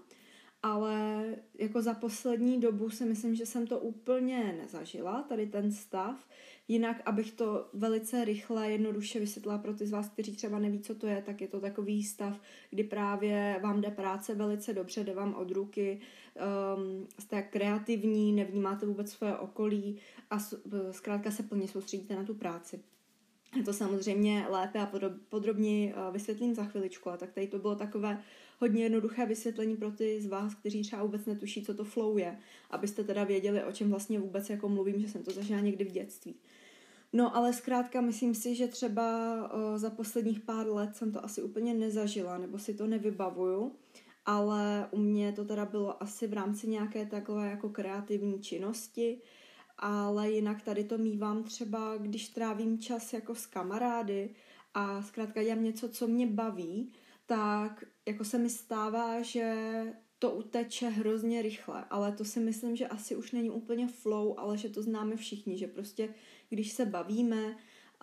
ale 0.66 1.26
jako 1.58 1.82
za 1.82 1.94
poslední 1.94 2.60
dobu 2.60 2.90
si 2.90 3.06
myslím, 3.06 3.36
že 3.36 3.46
jsem 3.46 3.68
to 3.68 3.80
úplně 3.80 4.56
nezažila, 4.62 5.22
tady 5.22 5.48
ten 5.48 5.72
stav. 5.72 6.28
Jinak, 6.68 7.02
abych 7.06 7.32
to 7.32 7.70
velice 7.74 8.26
rychle, 8.26 8.72
jednoduše 8.72 9.20
vysvětlila 9.20 9.58
pro 9.58 9.74
ty 9.74 9.88
z 9.88 9.92
vás, 9.92 10.10
kteří 10.10 10.36
třeba 10.36 10.60
neví, 10.60 10.80
co 10.80 10.96
to 10.96 11.08
je, 11.08 11.22
tak 11.22 11.42
je 11.42 11.48
to 11.48 11.60
takový 11.60 12.04
stav, 12.04 12.42
kdy 12.70 12.84
právě 12.84 13.60
vám 13.64 13.82
jde 13.82 13.92
práce 13.92 14.36
velice 14.36 14.74
dobře, 14.74 15.04
jde 15.04 15.14
vám 15.14 15.34
od 15.34 15.52
ruky, 15.52 16.02
um, 16.78 17.08
jste 17.20 17.42
kreativní, 17.42 18.34
nevnímáte 18.34 18.86
vůbec 18.86 19.12
své 19.12 19.38
okolí 19.38 20.00
a 20.30 20.40
zkrátka 20.92 21.32
se 21.32 21.44
plně 21.44 21.68
soustředíte 21.68 22.16
na 22.16 22.24
tu 22.24 22.34
práci. 22.34 22.80
To 23.66 23.74
samozřejmě 23.74 24.46
lépe 24.50 24.80
a 24.80 24.92
podrobněji 25.30 25.94
uh, 25.94 26.14
vysvětlím 26.14 26.56
za 26.56 26.64
chviličku, 26.64 27.10
a 27.10 27.18
tak 27.18 27.34
tady 27.34 27.48
to 27.48 27.60
bylo 27.60 27.76
takové 27.76 28.22
hodně 28.60 28.84
jednoduché 28.84 29.26
vysvětlení 29.26 29.78
pro 29.78 29.92
ty 29.92 30.22
z 30.22 30.28
vás, 30.28 30.56
kteří 30.56 30.82
třeba 30.82 31.04
vůbec 31.04 31.26
netuší, 31.26 31.64
co 31.64 31.74
to 31.74 31.84
flow 31.84 32.18
je, 32.18 32.38
abyste 32.72 33.04
teda 33.04 33.24
věděli, 33.24 33.64
o 33.64 33.72
čem 33.72 33.90
vlastně 33.90 34.20
vůbec 34.20 34.50
jako 34.50 34.70
mluvím, 34.70 35.00
že 35.00 35.08
jsem 35.08 35.24
to 35.24 35.32
zažila 35.32 35.60
někdy 35.60 35.84
v 35.84 35.92
dětství. 35.92 36.36
No 37.14 37.36
ale 37.36 37.54
zkrátka 37.54 38.02
myslím 38.02 38.36
si, 38.36 38.56
že 38.56 38.68
třeba 38.68 39.38
o, 39.54 39.78
za 39.78 39.90
posledních 39.90 40.40
pár 40.40 40.68
let 40.68 40.96
jsem 40.96 41.12
to 41.12 41.26
asi 41.26 41.42
úplně 41.42 41.74
nezažila, 41.74 42.38
nebo 42.38 42.60
si 42.60 42.74
to 42.74 42.88
nevybavuju, 42.88 43.76
ale 44.26 44.88
u 44.92 44.98
mě 44.98 45.32
to 45.32 45.46
teda 45.46 45.66
bylo 45.66 46.04
asi 46.04 46.28
v 46.28 46.34
rámci 46.34 46.68
nějaké 46.68 47.06
takové 47.06 47.50
jako 47.50 47.70
kreativní 47.70 48.40
činnosti, 48.42 49.22
ale 49.78 50.32
jinak 50.32 50.62
tady 50.62 50.84
to 50.84 50.98
mývám 50.98 51.44
třeba, 51.44 51.98
když 51.98 52.30
trávím 52.30 52.80
čas 52.80 53.14
jako 53.14 53.36
s 53.36 53.46
kamarády 53.46 54.36
a 54.74 55.02
zkrátka 55.02 55.44
dělám 55.44 55.64
něco, 55.64 55.90
co 55.90 56.08
mě 56.08 56.28
baví, 56.28 56.92
tak 57.26 57.84
jako 58.06 58.24
se 58.24 58.38
mi 58.38 58.50
stává, 58.50 59.22
že 59.22 59.56
to 60.20 60.32
uteče 60.32 60.90
hrozně 60.90 61.42
rychle, 61.42 61.86
ale 61.90 62.12
to 62.12 62.26
si 62.26 62.40
myslím, 62.40 62.76
že 62.76 62.88
asi 62.88 63.16
už 63.16 63.32
není 63.32 63.50
úplně 63.50 63.88
flow, 63.88 64.34
ale 64.38 64.58
že 64.58 64.70
to 64.70 64.82
známe 64.82 65.16
všichni, 65.16 65.58
že 65.58 65.68
prostě 65.68 66.10
když 66.50 66.72
se 66.72 66.86
bavíme, 66.86 67.46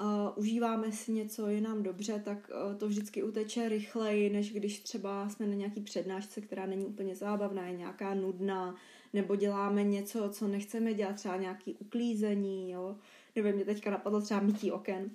uh, 0.00 0.06
užíváme 0.37 0.92
si 0.92 1.12
něco, 1.12 1.47
je 1.47 1.61
nám 1.61 1.82
dobře, 1.82 2.23
tak 2.25 2.50
uh, 2.66 2.78
to 2.78 2.88
vždycky 2.88 3.23
uteče 3.23 3.68
rychleji, 3.68 4.30
než 4.30 4.52
když 4.52 4.80
třeba 4.80 5.28
jsme 5.28 5.47
na 5.47 5.54
nějaký 5.54 5.80
přednášce, 5.80 6.40
která 6.40 6.66
není 6.66 6.87
úplně 6.87 7.16
zábavná, 7.16 7.66
je 7.66 7.76
nějaká 7.76 8.14
nudná, 8.14 8.75
nebo 9.12 9.37
děláme 9.37 9.85
něco, 9.85 10.28
co 10.30 10.49
nechceme 10.49 10.94
dělat, 10.94 11.16
třeba 11.16 11.37
nějaký 11.37 11.75
uklízení, 11.75 12.71
jo. 12.71 12.97
Nevím, 13.37 13.54
mě 13.54 13.64
teďka 13.64 13.90
napadlo 13.90 14.21
třeba 14.21 14.40
mytí 14.40 14.73
oken 14.73 15.11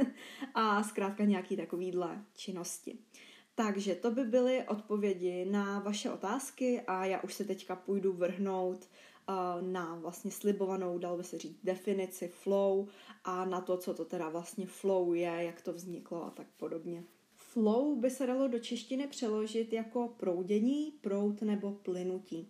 a 0.54 0.82
zkrátka 0.82 1.24
nějaký 1.24 1.56
takovýhle 1.56 2.24
činnosti. 2.34 2.98
Takže 3.58 3.94
to 3.94 4.10
by 4.10 4.24
byly 4.24 4.64
odpovědi 4.68 5.44
na 5.44 5.78
vaše 5.78 6.10
otázky 6.10 6.80
a 6.86 7.04
já 7.04 7.20
už 7.20 7.34
se 7.34 7.44
teďka 7.44 7.76
půjdu 7.76 8.12
vrhnout 8.12 8.88
uh, 9.28 9.68
na 9.68 9.94
vlastně 9.94 10.30
slibovanou, 10.30 10.98
dalo 10.98 11.16
by 11.16 11.24
se 11.24 11.38
říct, 11.38 11.58
definici 11.64 12.28
flow 12.28 12.88
a 13.24 13.44
na 13.44 13.60
to, 13.60 13.76
co 13.76 13.94
to 13.94 14.04
teda 14.04 14.28
vlastně 14.28 14.66
flow 14.66 15.14
je, 15.14 15.32
jak 15.38 15.62
to 15.62 15.72
vzniklo 15.72 16.24
a 16.24 16.30
tak 16.30 16.46
podobně. 16.56 17.04
Flow 17.34 17.96
by 17.96 18.10
se 18.10 18.26
dalo 18.26 18.48
do 18.48 18.58
češtiny 18.58 19.06
přeložit 19.06 19.72
jako 19.72 20.08
proudění, 20.16 20.92
prout 21.00 21.42
nebo 21.42 21.72
plynutí. 21.72 22.48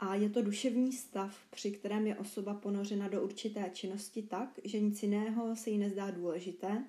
A 0.00 0.14
je 0.14 0.28
to 0.30 0.42
duševní 0.42 0.92
stav, 0.92 1.38
při 1.50 1.70
kterém 1.70 2.06
je 2.06 2.16
osoba 2.16 2.54
ponořena 2.54 3.08
do 3.08 3.22
určité 3.22 3.70
činnosti 3.72 4.22
tak, 4.22 4.60
že 4.64 4.80
nic 4.80 5.02
jiného 5.02 5.56
se 5.56 5.70
jí 5.70 5.78
nezdá 5.78 6.10
důležité, 6.10 6.84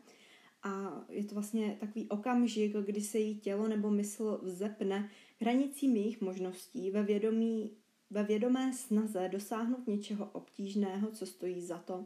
a 0.64 1.06
je 1.10 1.24
to 1.24 1.34
vlastně 1.36 1.78
takový 1.80 2.10
okamžik, 2.10 2.76
kdy 2.76 3.02
se 3.02 3.18
jí 3.18 3.40
tělo 3.40 3.68
nebo 3.68 3.90
mysl 3.90 4.40
vzepne 4.44 5.10
hranicím 5.40 5.96
jejich 5.96 6.22
možností 6.22 6.92
ve, 6.92 7.04
vědomí, 7.04 7.72
ve 8.10 8.24
vědomé 8.24 8.74
snaze 8.74 9.30
dosáhnout 9.32 9.88
něčeho 9.88 10.30
obtížného, 10.34 11.12
co 11.12 11.26
stojí 11.26 11.62
za 11.62 11.78
to. 11.78 12.06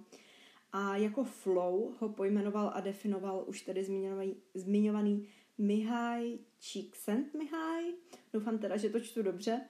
A 0.72 0.98
jako 0.98 1.24
flow 1.24 1.94
ho 2.00 2.10
pojmenoval 2.10 2.72
a 2.74 2.82
definoval 2.82 3.44
už 3.48 3.62
tedy 3.62 3.84
zmiňovaný, 3.84 4.36
zmiňovaný 4.54 5.28
Mihaj 5.58 6.38
Csikszentmihalyi, 6.60 7.94
doufám 8.34 8.58
teda, 8.58 8.78
že 8.78 8.90
to 8.90 9.00
čtu 9.00 9.22
dobře, 9.22 9.62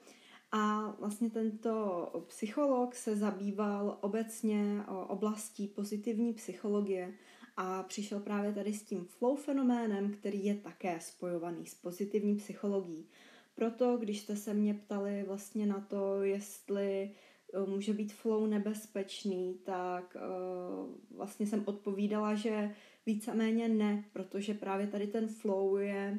a 0.56 0.90
vlastně 0.98 1.30
tento 1.30 2.24
psycholog 2.26 2.94
se 2.94 3.16
zabýval 3.16 3.98
obecně 4.00 4.82
oblastí 4.86 5.68
pozitivní 5.68 6.34
psychologie 6.34 7.14
a 7.56 7.82
přišel 7.82 8.20
právě 8.20 8.52
tady 8.52 8.72
s 8.72 8.82
tím 8.82 9.04
flow 9.04 9.36
fenoménem, 9.36 10.12
který 10.12 10.44
je 10.44 10.54
také 10.54 11.00
spojovaný 11.00 11.66
s 11.66 11.74
pozitivní 11.74 12.36
psychologií. 12.36 13.06
Proto, 13.54 13.96
když 13.96 14.20
jste 14.20 14.36
se 14.36 14.54
mě 14.54 14.74
ptali 14.74 15.22
vlastně 15.22 15.66
na 15.66 15.80
to, 15.80 16.22
jestli 16.22 17.10
eh, 17.54 17.70
může 17.70 17.92
být 17.92 18.12
flow 18.12 18.46
nebezpečný, 18.46 19.58
tak 19.64 20.16
uh, 20.16 21.16
vlastně 21.16 21.46
jsem 21.46 21.62
odpovídala, 21.66 22.34
že 22.34 22.74
víceméně 23.06 23.68
ne, 23.68 24.04
protože 24.12 24.54
právě 24.54 24.86
tady 24.86 25.06
ten 25.06 25.28
flow 25.28 25.76
je, 25.76 26.18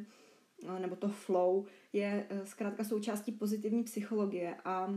eh, 0.68 0.80
nebo 0.80 0.96
to 0.96 1.10
flow 1.10 1.66
je 1.94 2.28
zkrátka 2.44 2.84
součástí 2.84 3.32
pozitivní 3.32 3.84
psychologie 3.84 4.56
a 4.66 4.96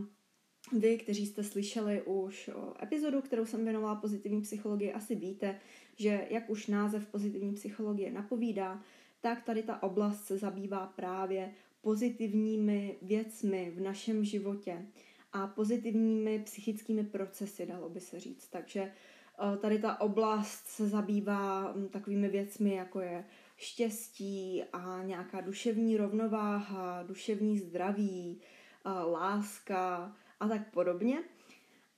vy, 0.79 0.97
kteří 0.97 1.25
jste 1.25 1.43
slyšeli 1.43 2.01
už 2.01 2.49
epizodu, 2.83 3.21
kterou 3.21 3.45
jsem 3.45 3.63
věnovala 3.63 3.95
pozitivní 3.95 4.41
psychologii, 4.41 4.93
asi 4.93 5.15
víte, 5.15 5.59
že 5.95 6.27
jak 6.29 6.49
už 6.49 6.67
název 6.67 7.07
pozitivní 7.07 7.53
psychologie 7.53 8.11
napovídá, 8.11 8.81
tak 9.21 9.43
tady 9.43 9.63
ta 9.63 9.83
oblast 9.83 10.25
se 10.25 10.37
zabývá 10.37 10.87
právě 10.87 11.51
pozitivními 11.81 12.95
věcmi 13.01 13.73
v 13.75 13.81
našem 13.81 14.23
životě 14.23 14.85
a 15.33 15.47
pozitivními 15.47 16.39
psychickými 16.39 17.03
procesy, 17.03 17.65
dalo 17.65 17.89
by 17.89 17.99
se 17.99 18.19
říct. 18.19 18.47
Takže 18.47 18.91
tady 19.61 19.79
ta 19.79 20.01
oblast 20.01 20.67
se 20.67 20.87
zabývá 20.87 21.75
takovými 21.89 22.29
věcmi, 22.29 22.73
jako 22.73 22.99
je 22.99 23.25
štěstí 23.57 24.63
a 24.73 25.03
nějaká 25.03 25.41
duševní 25.41 25.97
rovnováha, 25.97 27.03
duševní 27.03 27.59
zdraví, 27.59 28.41
láska 29.11 30.15
a 30.39 30.47
tak 30.47 30.71
podobně. 30.71 31.23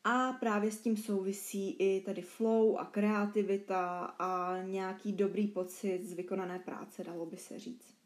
A 0.03 0.33
právě 0.33 0.71
s 0.71 0.81
tím 0.81 0.97
souvisí 0.97 1.75
i 1.79 2.01
tady 2.05 2.21
flow 2.21 2.77
a 2.77 2.85
kreativita 2.85 3.99
a 4.19 4.61
nějaký 4.61 5.13
dobrý 5.13 5.47
pocit 5.47 6.03
z 6.03 6.13
vykonané 6.13 6.59
práce, 6.59 7.03
dalo 7.03 7.25
by 7.25 7.37
se 7.37 7.59
říct. 7.59 8.01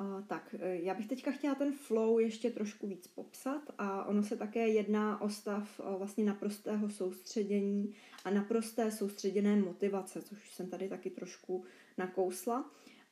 Uh, 0.00 0.22
tak, 0.26 0.54
e, 0.58 0.76
já 0.76 0.94
bych 0.94 1.06
teďka 1.06 1.30
chtěla 1.30 1.54
ten 1.54 1.72
flow 1.72 2.18
ještě 2.18 2.50
trošku 2.50 2.86
víc 2.86 3.06
popsat 3.06 3.62
a 3.78 4.04
ono 4.04 4.22
se 4.22 4.36
také 4.36 4.68
jedná 4.68 5.20
o 5.20 5.28
stav 5.28 5.80
uh, 5.80 5.94
vlastně 5.98 6.24
naprostého 6.24 6.90
soustředění 6.90 7.94
a 8.24 8.30
naprosté 8.30 8.90
soustředěné 8.90 9.56
motivace, 9.56 10.22
což 10.22 10.50
jsem 10.50 10.70
tady 10.70 10.88
taky 10.88 11.10
trošku 11.10 11.64
nakousla. 11.98 12.70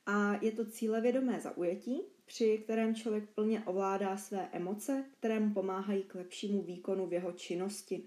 A 0.09 0.39
je 0.41 0.51
to 0.51 0.65
cílevědomé 0.65 1.39
zaujetí, 1.39 2.01
při 2.25 2.57
kterém 2.57 2.95
člověk 2.95 3.29
plně 3.35 3.63
ovládá 3.65 4.17
své 4.17 4.49
emoce, 4.51 5.05
které 5.19 5.39
mu 5.39 5.53
pomáhají 5.53 6.03
k 6.03 6.15
lepšímu 6.15 6.61
výkonu 6.61 7.07
v 7.07 7.13
jeho 7.13 7.31
činnosti. 7.31 8.03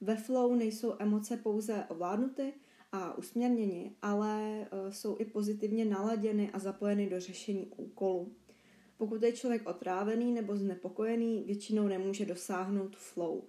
Ve 0.00 0.16
flow 0.16 0.54
nejsou 0.54 0.94
emoce 0.98 1.36
pouze 1.36 1.84
ovládnuty 1.88 2.52
a 2.92 3.18
usměrněni, 3.18 3.96
ale 4.02 4.60
e, 4.60 4.92
jsou 4.92 5.16
i 5.18 5.24
pozitivně 5.24 5.84
naladěny 5.84 6.50
a 6.52 6.58
zapojeny 6.58 7.10
do 7.10 7.20
řešení 7.20 7.66
úkolu. 7.76 8.32
Pokud 8.96 9.22
je 9.22 9.32
člověk 9.32 9.68
otrávený 9.68 10.32
nebo 10.32 10.56
znepokojený, 10.56 11.44
většinou 11.46 11.88
nemůže 11.88 12.26
dosáhnout 12.26 12.96
flow. 12.96 13.42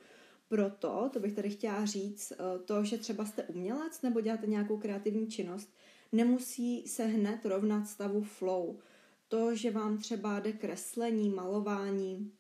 Proto, 0.47 1.09
to 1.13 1.19
bych 1.19 1.33
tady 1.33 1.49
chtěla 1.49 1.85
říct, 1.85 2.31
e, 2.31 2.59
to, 2.59 2.83
že 2.83 2.97
třeba 2.97 3.25
jste 3.25 3.43
umělec 3.43 4.01
nebo 4.01 4.21
děláte 4.21 4.47
nějakou 4.47 4.77
kreativní 4.77 5.27
činnost, 5.27 5.74
nemusí 6.11 6.87
se 6.87 7.05
hned 7.05 7.45
rovnat 7.45 7.87
stavu 7.87 8.23
flow 8.23 8.79
to, 9.27 9.55
že 9.55 9.71
vám 9.71 9.97
třeba 9.97 10.39
jde 10.39 10.51
kreslení, 10.51 11.29
malování, 11.29 12.31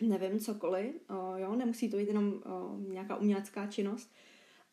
nevím, 0.00 0.38
cokoliv, 0.40 0.94
jo, 1.36 1.54
nemusí 1.56 1.90
to 1.90 1.96
být 1.96 2.08
jenom 2.08 2.42
nějaká 2.88 3.16
umělecká 3.16 3.66
činnost, 3.66 4.10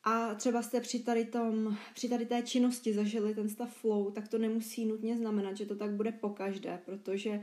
a 0.03 0.35
třeba 0.35 0.61
jste 0.61 0.81
při 0.81 0.99
tady, 0.99 1.25
tom, 1.25 1.77
při 1.93 2.09
tady 2.09 2.25
té 2.25 2.41
činnosti 2.41 2.93
zažili 2.93 3.35
ten 3.35 3.49
stav 3.49 3.73
flow, 3.73 4.11
tak 4.11 4.27
to 4.27 4.37
nemusí 4.37 4.85
nutně 4.85 5.17
znamenat, 5.17 5.57
že 5.57 5.65
to 5.65 5.75
tak 5.75 5.91
bude 5.91 6.11
po 6.11 6.29
každé, 6.29 6.81
protože, 6.85 7.41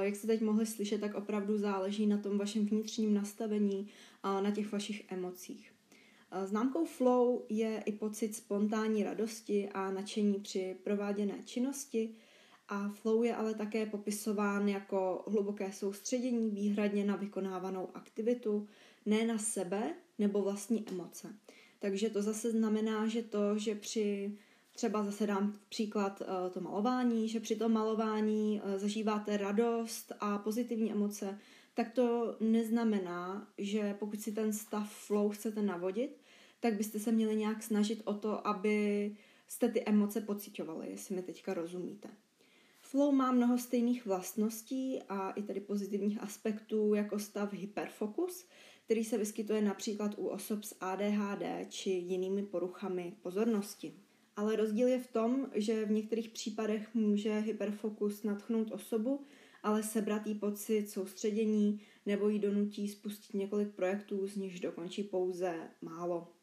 jak 0.00 0.16
jste 0.16 0.26
teď 0.26 0.40
mohli 0.40 0.66
slyšet, 0.66 1.00
tak 1.00 1.14
opravdu 1.14 1.58
záleží 1.58 2.06
na 2.06 2.18
tom 2.18 2.38
vašem 2.38 2.66
vnitřním 2.66 3.14
nastavení 3.14 3.88
a 4.22 4.40
na 4.40 4.50
těch 4.50 4.72
vašich 4.72 5.12
emocích. 5.12 5.72
Známkou 6.44 6.84
flow 6.84 7.44
je 7.48 7.82
i 7.86 7.92
pocit 7.92 8.34
spontánní 8.34 9.04
radosti 9.04 9.68
a 9.68 9.90
nadšení 9.90 10.40
při 10.40 10.76
prováděné 10.84 11.42
činnosti, 11.44 12.14
a 12.68 12.88
flow 12.88 13.22
je 13.22 13.36
ale 13.36 13.54
také 13.54 13.86
popisován 13.86 14.68
jako 14.68 15.24
hluboké 15.26 15.72
soustředění 15.72 16.50
výhradně 16.50 17.04
na 17.04 17.16
vykonávanou 17.16 17.88
aktivitu, 17.94 18.68
ne 19.06 19.26
na 19.26 19.38
sebe 19.38 19.94
nebo 20.18 20.42
vlastní 20.42 20.88
emoce. 20.88 21.34
Takže 21.78 22.10
to 22.10 22.22
zase 22.22 22.50
znamená, 22.50 23.06
že 23.06 23.22
to, 23.22 23.58
že 23.58 23.74
při 23.74 24.38
třeba 24.72 25.04
zase 25.04 25.26
dám 25.26 25.58
příklad 25.68 26.22
eh, 26.22 26.50
to 26.50 26.60
malování, 26.60 27.28
že 27.28 27.40
při 27.40 27.56
tom 27.56 27.72
malování 27.72 28.60
eh, 28.64 28.78
zažíváte 28.78 29.36
radost 29.36 30.12
a 30.20 30.38
pozitivní 30.38 30.92
emoce, 30.92 31.38
tak 31.74 31.92
to 31.92 32.36
neznamená, 32.40 33.48
že 33.58 33.96
pokud 33.98 34.20
si 34.20 34.32
ten 34.32 34.52
stav 34.52 34.92
flow 34.92 35.30
chcete 35.30 35.62
navodit, 35.62 36.17
tak 36.60 36.74
byste 36.74 36.98
se 36.98 37.12
měli 37.12 37.36
nějak 37.36 37.62
snažit 37.62 38.02
o 38.04 38.14
to, 38.14 38.46
aby 38.46 39.16
jste 39.48 39.68
ty 39.68 39.84
emoce 39.84 40.20
pocitovali, 40.20 40.90
jestli 40.90 41.16
mi 41.16 41.22
teďka 41.22 41.54
rozumíte. 41.54 42.08
Flow 42.80 43.12
má 43.12 43.32
mnoho 43.32 43.58
stejných 43.58 44.06
vlastností 44.06 45.02
a 45.08 45.30
i 45.30 45.42
tedy 45.42 45.60
pozitivních 45.60 46.22
aspektů 46.22 46.94
jako 46.94 47.18
stav 47.18 47.52
hyperfokus, 47.52 48.46
který 48.84 49.04
se 49.04 49.18
vyskytuje 49.18 49.62
například 49.62 50.18
u 50.18 50.26
osob 50.26 50.64
s 50.64 50.76
ADHD 50.80 51.42
či 51.68 51.90
jinými 51.90 52.42
poruchami 52.42 53.16
pozornosti. 53.22 53.94
Ale 54.36 54.56
rozdíl 54.56 54.88
je 54.88 54.98
v 54.98 55.06
tom, 55.06 55.50
že 55.54 55.84
v 55.84 55.90
některých 55.90 56.28
případech 56.28 56.94
může 56.94 57.38
hyperfokus 57.38 58.22
natchnout 58.22 58.72
osobu, 58.72 59.24
ale 59.62 59.82
sebrat 59.82 60.26
jí 60.26 60.34
pocit 60.34 60.90
soustředění 60.90 61.80
nebo 62.06 62.28
jí 62.28 62.38
donutí 62.38 62.88
spustit 62.88 63.34
několik 63.34 63.74
projektů, 63.74 64.26
z 64.26 64.36
nichž 64.36 64.60
dokončí 64.60 65.02
pouze 65.02 65.70
málo. 65.82 66.37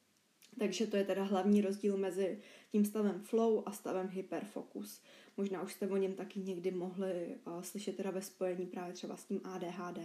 Takže 0.60 0.88
to 0.88 0.98
je 0.98 1.04
teda 1.04 1.24
hlavní 1.24 1.62
rozdíl 1.62 1.98
mezi 1.98 2.40
tím 2.72 2.86
stavem 2.86 3.22
flow 3.22 3.64
a 3.66 3.72
stavem 3.72 4.08
hyperfokus. 4.08 5.02
Možná 5.38 5.62
už 5.62 5.74
jste 5.74 5.88
o 5.88 5.98
něm 5.98 6.14
taky 6.14 6.40
někdy 6.40 6.72
mohli 6.72 7.36
uh, 7.48 7.62
slyšet 7.62 7.98
teda 7.98 8.12
ve 8.12 8.22
spojení 8.22 8.66
právě 8.66 8.94
třeba 8.94 9.18
s 9.18 9.26
tím 9.26 9.42
ADHD. 9.44 10.00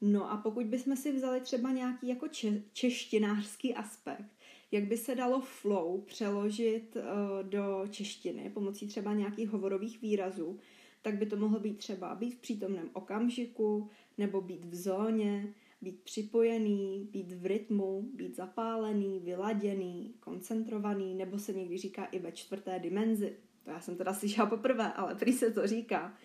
No 0.00 0.32
a 0.32 0.36
pokud 0.36 0.66
bychom 0.66 0.96
si 0.96 1.12
vzali 1.12 1.40
třeba 1.40 1.70
nějaký 1.70 2.08
jako 2.08 2.28
če- 2.28 2.62
češtinářský 2.72 3.74
aspekt, 3.74 4.30
jak 4.72 4.84
by 4.84 4.96
se 4.96 5.14
dalo 5.14 5.40
flow 5.40 6.00
přeložit 6.00 6.96
uh, 6.96 7.02
do 7.48 7.84
češtiny 7.90 8.50
pomocí 8.50 8.86
třeba 8.86 9.14
nějakých 9.14 9.48
hovorových 9.48 10.02
výrazů, 10.02 10.58
tak 11.02 11.18
by 11.18 11.26
to 11.26 11.36
mohlo 11.36 11.60
být 11.60 11.78
třeba 11.78 12.14
být 12.14 12.34
v 12.34 12.40
přítomném 12.40 12.90
okamžiku, 12.92 13.90
nebo 14.18 14.40
být 14.40 14.64
v 14.64 14.74
zóně, 14.74 15.54
být 15.82 16.02
připojený, 16.02 17.08
být 17.10 17.32
v 17.32 17.46
rytmu, 17.46 18.02
být 18.14 18.36
zapálený, 18.36 19.20
vyladěný, 19.20 20.14
koncentrovaný, 20.20 21.14
nebo 21.14 21.38
se 21.38 21.52
někdy 21.52 21.78
říká 21.78 22.04
i 22.04 22.18
ve 22.18 22.32
čtvrté 22.32 22.78
dimenzi. 22.78 23.36
To 23.64 23.70
já 23.70 23.80
jsem 23.80 23.96
teda 23.96 24.14
slyšela 24.14 24.46
poprvé, 24.46 24.92
ale 24.92 25.14
prý 25.14 25.32
se 25.32 25.50
to 25.50 25.66
říká. 25.66 26.16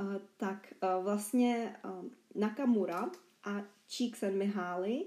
Uh, 0.00 0.16
tak 0.36 0.74
uh, 0.82 1.04
vlastně 1.04 1.76
uh, 1.84 2.04
Nakamura 2.34 3.10
a 3.44 3.62
Csikszentmihalyi 3.86 5.06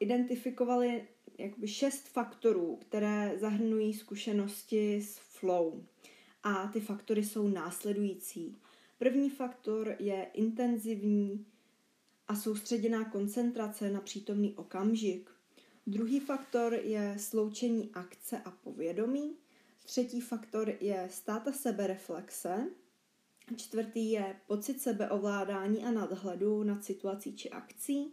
identifikovali 0.00 1.08
jakoby 1.38 1.68
šest 1.68 2.08
faktorů, 2.08 2.76
které 2.76 3.38
zahrnují 3.38 3.94
zkušenosti 3.94 4.96
s 4.96 5.18
flow. 5.18 5.84
A 6.42 6.66
ty 6.66 6.80
faktory 6.80 7.24
jsou 7.24 7.48
následující. 7.48 8.56
První 8.98 9.30
faktor 9.30 9.96
je 9.98 10.26
intenzivní 10.34 11.46
a 12.28 12.36
soustředěná 12.36 13.04
koncentrace 13.04 13.90
na 13.90 14.00
přítomný 14.00 14.54
okamžik. 14.54 15.30
Druhý 15.86 16.20
faktor 16.20 16.74
je 16.74 17.16
sloučení 17.18 17.90
akce 17.94 18.38
a 18.38 18.50
povědomí. 18.50 19.36
Třetí 19.84 20.20
faktor 20.20 20.72
je 20.80 21.08
státa 21.10 21.52
sebereflexe. 21.52 22.70
Čtvrtý 23.56 24.10
je 24.10 24.36
pocit 24.46 24.80
sebeovládání 24.80 25.84
a 25.84 25.90
nadhledu 25.90 26.62
nad 26.62 26.84
situací 26.84 27.36
či 27.36 27.50
akcí. 27.50 28.12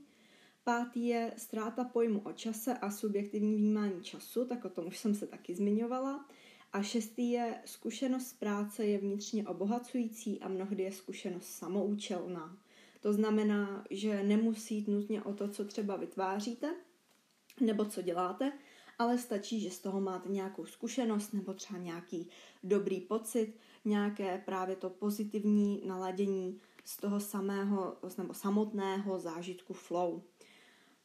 Pátý 0.63 1.07
je 1.07 1.33
ztráta 1.37 1.83
pojmu 1.83 2.19
o 2.19 2.33
čase 2.33 2.77
a 2.77 2.91
subjektivní 2.91 3.55
vnímání 3.55 4.03
času, 4.03 4.45
tak 4.45 4.65
o 4.65 4.69
tom 4.69 4.87
už 4.87 4.97
jsem 4.97 5.15
se 5.15 5.27
taky 5.27 5.55
zmiňovala. 5.55 6.25
A 6.73 6.81
šestý 6.81 7.31
je 7.31 7.61
zkušenost 7.65 8.27
z 8.27 8.33
práce 8.33 8.85
je 8.85 8.97
vnitřně 8.97 9.47
obohacující 9.47 10.39
a 10.39 10.47
mnohdy 10.47 10.83
je 10.83 10.91
zkušenost 10.91 11.45
samoučelná. 11.45 12.57
To 13.05 13.13
znamená, 13.13 13.83
že 13.89 14.23
nemusí 14.23 14.75
jít 14.75 14.87
nutně 14.87 15.23
o 15.23 15.33
to, 15.33 15.47
co 15.47 15.65
třeba 15.65 15.95
vytváříte 15.95 16.75
nebo 17.61 17.85
co 17.85 18.01
děláte, 18.01 18.51
ale 18.99 19.17
stačí, 19.17 19.59
že 19.59 19.69
z 19.69 19.79
toho 19.79 20.01
máte 20.01 20.29
nějakou 20.29 20.65
zkušenost 20.65 21.33
nebo 21.33 21.53
třeba 21.53 21.79
nějaký 21.79 22.29
dobrý 22.63 23.01
pocit, 23.01 23.53
nějaké 23.85 24.37
právě 24.45 24.75
to 24.75 24.89
pozitivní 24.89 25.81
naladění 25.85 26.59
z 26.83 26.97
toho 26.97 27.19
samého 27.19 27.97
nebo 28.17 28.33
samotného 28.33 29.19
zážitku 29.19 29.73
flow. 29.73 30.21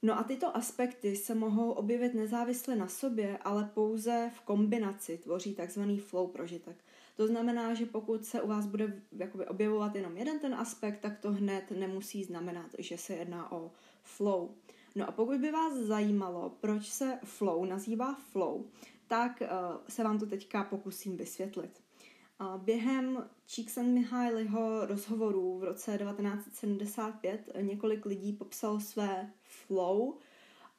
No 0.02 0.18
a 0.18 0.22
tyto 0.22 0.56
aspekty 0.56 1.16
se 1.16 1.34
mohou 1.34 1.70
objevit 1.70 2.14
nezávisle 2.14 2.76
na 2.76 2.88
sobě, 2.88 3.38
ale 3.38 3.70
pouze 3.74 4.30
v 4.34 4.40
kombinaci 4.40 5.18
tvoří 5.18 5.54
takzvaný 5.54 5.98
flow 5.98 6.28
prožitek. 6.28 6.84
To 7.20 7.26
znamená, 7.26 7.74
že 7.74 7.86
pokud 7.86 8.24
se 8.24 8.42
u 8.42 8.48
vás 8.48 8.66
bude 8.66 9.02
jakoby 9.12 9.46
objevovat 9.46 9.94
jenom 9.94 10.16
jeden 10.16 10.38
ten 10.38 10.54
aspekt, 10.54 11.00
tak 11.00 11.18
to 11.18 11.32
hned 11.32 11.70
nemusí 11.70 12.24
znamenat, 12.24 12.66
že 12.78 12.98
se 12.98 13.14
jedná 13.14 13.52
o 13.52 13.70
flow. 14.02 14.54
No 14.96 15.08
a 15.08 15.12
pokud 15.12 15.38
by 15.40 15.50
vás 15.50 15.74
zajímalo, 15.74 16.56
proč 16.60 16.88
se 16.88 17.18
flow 17.24 17.64
nazývá 17.64 18.14
flow, 18.14 18.64
tak 19.06 19.42
uh, 19.42 19.48
se 19.88 20.04
vám 20.04 20.18
to 20.18 20.26
teďka 20.26 20.64
pokusím 20.64 21.16
vysvětlit. 21.16 21.82
Během 22.56 23.28
Csikszentmihalyiho 23.46 24.86
rozhovorů 24.86 25.58
v 25.58 25.64
roce 25.64 25.98
1975 25.98 27.50
několik 27.60 28.06
lidí 28.06 28.32
popsal 28.32 28.80
své 28.80 29.32
flow, 29.42 30.14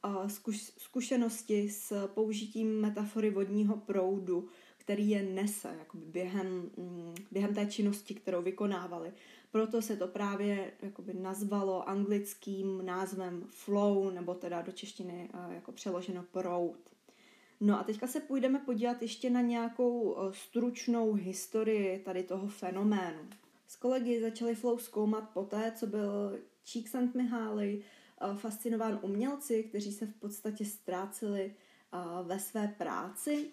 zkuš- 0.04 0.74
zkušenosti 0.78 1.70
s 1.70 2.08
použitím 2.08 2.82
metafory 2.82 3.30
vodního 3.30 3.78
proudu, 3.78 4.50
který 4.82 5.10
je 5.10 5.24
nese 5.24 5.76
jakoby 5.80 6.06
během, 6.06 6.72
mm, 6.78 7.16
během 7.32 7.56
té 7.56 7.66
činnosti, 7.66 8.14
kterou 8.16 8.42
vykonávali. 8.42 9.14
Proto 9.52 9.82
se 9.82 9.98
to 9.98 10.08
právě 10.08 10.72
jakoby 10.82 11.14
nazvalo 11.14 11.90
anglickým 11.90 12.86
názvem 12.86 13.48
flow, 13.50 14.12
nebo 14.12 14.34
teda 14.34 14.62
do 14.62 14.72
češtiny 14.72 15.30
eh, 15.34 15.54
jako 15.54 15.72
přeloženo 15.72 16.24
proud. 16.32 16.78
No 17.60 17.80
a 17.80 17.84
teďka 17.84 18.08
se 18.08 18.20
půjdeme 18.20 18.60
podívat 18.60 19.02
ještě 19.02 19.30
na 19.30 19.42
nějakou 19.42 20.18
eh, 20.18 20.34
stručnou 20.34 21.14
historii 21.14 22.00
tady 22.00 22.24
toho 22.24 22.48
fenoménu. 22.48 23.30
S 23.68 23.76
kolegy 23.76 24.22
začali 24.22 24.56
flow 24.56 24.78
zkoumat 24.78 25.30
poté, 25.30 25.74
co 25.76 25.88
byl 25.88 26.40
Csikszentmihalyi 26.64 27.84
eh, 28.22 28.36
fascinován 28.36 29.00
umělci, 29.02 29.64
kteří 29.64 29.92
se 29.92 30.06
v 30.06 30.14
podstatě 30.14 30.66
ztráceli 30.66 31.56
ve 32.24 32.40
své 32.40 32.68
práci 32.68 33.52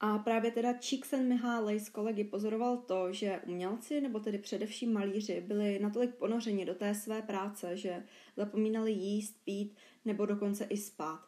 a 0.00 0.18
právě 0.18 0.50
teda 0.50 0.72
Csikszentmihalyi 0.72 1.80
z 1.80 1.88
kolegy 1.88 2.24
pozoroval 2.24 2.76
to, 2.76 3.12
že 3.12 3.40
umělci, 3.46 4.00
nebo 4.00 4.20
tedy 4.20 4.38
především 4.38 4.92
malíři, 4.92 5.40
byli 5.40 5.78
natolik 5.78 6.14
ponořeni 6.14 6.64
do 6.64 6.74
té 6.74 6.94
své 6.94 7.22
práce, 7.22 7.76
že 7.76 8.04
zapomínali 8.36 8.92
jíst, 8.92 9.36
pít 9.44 9.76
nebo 10.04 10.26
dokonce 10.26 10.64
i 10.64 10.76
spát. 10.76 11.20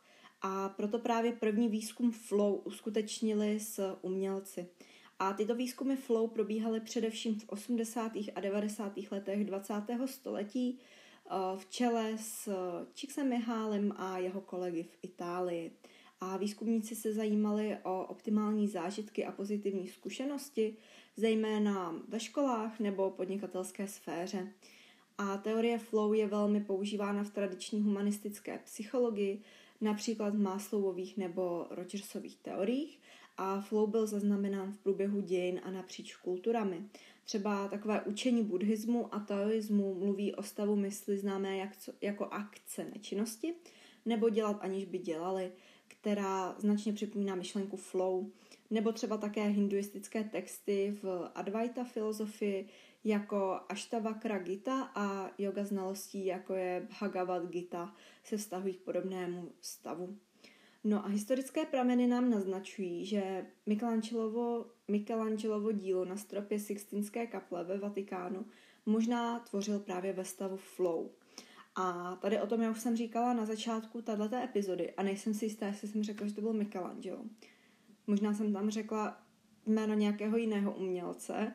A 0.42 0.68
proto 0.68 0.98
právě 0.98 1.32
první 1.32 1.68
výzkum 1.68 2.12
flow 2.12 2.56
uskutečnili 2.64 3.60
s 3.60 3.96
umělci. 4.02 4.66
A 5.18 5.32
tyto 5.32 5.54
výzkumy 5.54 5.96
flow 5.96 6.28
probíhaly 6.28 6.80
především 6.80 7.40
v 7.40 7.48
80. 7.48 8.12
a 8.34 8.40
90. 8.40 8.92
letech 9.10 9.44
20. 9.44 9.74
století 10.06 10.78
eh, 10.78 11.34
v 11.56 11.70
čele 11.70 12.12
s 12.16 12.52
Csikszentmihalym 12.94 13.92
a 13.96 14.18
jeho 14.18 14.40
kolegy 14.40 14.82
v 14.82 14.98
Itálii 15.02 15.72
a 16.20 16.36
výzkumníci 16.36 16.96
se 16.96 17.12
zajímali 17.12 17.76
o 17.82 18.06
optimální 18.06 18.68
zážitky 18.68 19.26
a 19.26 19.32
pozitivní 19.32 19.88
zkušenosti, 19.88 20.76
zejména 21.16 21.94
ve 22.08 22.20
školách 22.20 22.80
nebo 22.80 23.10
podnikatelské 23.10 23.88
sféře. 23.88 24.52
A 25.18 25.36
teorie 25.36 25.78
flow 25.78 26.12
je 26.12 26.26
velmi 26.26 26.60
používána 26.60 27.24
v 27.24 27.30
tradiční 27.30 27.82
humanistické 27.82 28.58
psychologii, 28.58 29.42
například 29.80 30.34
v 30.34 30.40
Maslowových 30.40 31.16
nebo 31.16 31.66
Rogersových 31.70 32.36
teoriích 32.36 33.00
a 33.36 33.60
flow 33.60 33.86
byl 33.86 34.06
zaznamenán 34.06 34.72
v 34.72 34.78
průběhu 34.78 35.20
dějin 35.20 35.60
a 35.64 35.70
napříč 35.70 36.16
kulturami. 36.16 36.88
Třeba 37.24 37.68
takové 37.68 38.02
učení 38.02 38.44
buddhismu 38.44 39.14
a 39.14 39.20
taoismu 39.20 39.94
mluví 39.94 40.34
o 40.34 40.42
stavu 40.42 40.76
mysli 40.76 41.18
známé 41.18 41.56
jak, 41.56 41.70
jako 42.00 42.24
akce 42.24 42.84
nečinnosti, 42.84 43.54
nebo 44.06 44.28
dělat 44.28 44.58
aniž 44.60 44.84
by 44.84 44.98
dělali, 44.98 45.52
která 46.00 46.54
značně 46.58 46.92
připomíná 46.92 47.34
myšlenku 47.34 47.76
flow, 47.76 48.30
nebo 48.70 48.92
třeba 48.92 49.16
také 49.16 49.46
hinduistické 49.46 50.24
texty 50.24 50.98
v 51.02 51.30
Advaita 51.34 51.84
filozofii 51.84 52.68
jako 53.04 53.60
Ashtavakra 53.68 54.38
Gita 54.38 54.82
a 54.94 55.30
yoga 55.38 55.64
znalostí 55.64 56.26
jako 56.26 56.54
je 56.54 56.86
Bhagavad 56.90 57.50
Gita 57.50 57.94
se 58.24 58.36
vztahují 58.36 58.74
k 58.74 58.82
podobnému 58.82 59.52
stavu. 59.60 60.18
No 60.84 61.04
a 61.04 61.08
historické 61.08 61.66
prameny 61.66 62.06
nám 62.06 62.30
naznačují, 62.30 63.06
že 63.06 63.46
Michelangelovo, 63.66 64.66
Michelangelovo 64.88 65.72
dílo 65.72 66.04
na 66.04 66.16
stropě 66.16 66.58
Sixtinské 66.58 67.26
kaple 67.26 67.64
ve 67.64 67.78
Vatikánu 67.78 68.46
možná 68.86 69.38
tvořil 69.38 69.78
právě 69.78 70.12
ve 70.12 70.24
stavu 70.24 70.56
flow. 70.56 71.10
A 71.74 72.16
tady 72.16 72.40
o 72.40 72.46
tom 72.46 72.62
já 72.62 72.70
už 72.70 72.80
jsem 72.80 72.96
říkala 72.96 73.32
na 73.32 73.44
začátku 73.44 74.02
tato 74.02 74.36
epizody 74.36 74.92
a 74.92 75.02
nejsem 75.02 75.34
si 75.34 75.44
jistá, 75.44 75.66
jestli 75.66 75.88
jsem 75.88 76.02
řekla, 76.02 76.26
že 76.26 76.34
to 76.34 76.40
byl 76.40 76.52
Michelangelo. 76.52 77.24
Možná 78.06 78.34
jsem 78.34 78.52
tam 78.52 78.70
řekla 78.70 79.18
jméno 79.66 79.94
nějakého 79.94 80.36
jiného 80.36 80.72
umělce. 80.72 81.52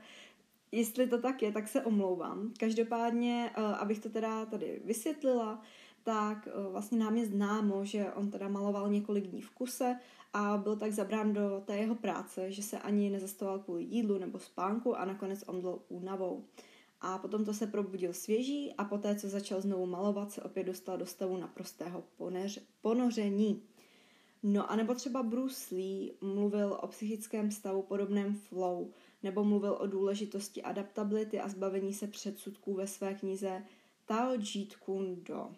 Jestli 0.71 1.08
to 1.08 1.21
tak 1.21 1.41
je, 1.41 1.51
tak 1.51 1.67
se 1.67 1.82
omlouvám. 1.82 2.54
Každopádně, 2.60 3.51
eh, 3.56 3.62
abych 3.62 3.99
to 3.99 4.10
teda 4.10 4.45
tady 4.45 4.82
vysvětlila, 4.86 5.62
tak 6.04 6.47
eh, 6.47 6.69
vlastně 6.71 6.97
nám 6.97 7.17
je 7.17 7.25
známo, 7.25 7.86
že 7.86 8.12
on 8.13 8.32
teda 8.32 8.47
maloval 8.47 8.89
několik 8.89 9.28
dní 9.28 9.41
v 9.41 9.51
kuse 9.51 9.99
a 10.34 10.58
byl 10.58 10.75
tak 10.75 10.91
zabrán 10.91 11.34
do 11.34 11.63
té 11.65 11.78
jeho 11.78 11.95
práce, 11.95 12.51
že 12.51 12.63
se 12.63 12.80
ani 12.80 13.10
nezastavoval 13.10 13.60
kvůli 13.60 13.84
jídlu 13.84 14.17
nebo 14.17 14.39
spánku 14.39 14.95
a 14.95 15.06
nakonec 15.06 15.43
omdlel 15.47 15.80
únavou. 15.89 16.45
A 17.01 17.17
potom 17.17 17.45
to 17.45 17.53
se 17.53 17.67
probudil 17.67 18.13
svěží 18.13 18.73
a 18.77 18.84
poté, 18.84 19.15
co 19.15 19.29
začal 19.29 19.62
znovu 19.62 19.86
malovat, 19.86 20.31
se 20.31 20.41
opět 20.41 20.63
dostal 20.63 20.97
do 20.97 21.05
stavu 21.05 21.38
naprostého 21.38 22.03
poneř, 22.17 22.62
ponoření. 22.81 23.63
No 24.43 24.71
a 24.71 24.75
nebo 24.75 24.95
třeba 24.95 25.23
Bruce 25.23 25.75
Lee 25.75 26.12
mluvil 26.21 26.77
o 26.81 26.88
psychickém 26.88 27.51
stavu 27.51 27.81
podobném 27.81 28.36
flow, 28.36 28.91
nebo 29.23 29.43
mluvil 29.43 29.77
o 29.79 29.88
důležitosti 29.88 30.62
adaptability 30.62 31.39
a 31.39 31.49
zbavení 31.49 31.93
se 31.93 32.08
předsudků 32.08 32.73
ve 32.73 32.88
své 32.88 33.13
knize 33.13 33.63
Tao 34.05 34.31
Jeet 34.31 34.75
Kune 34.75 35.15
Do. 35.15 35.51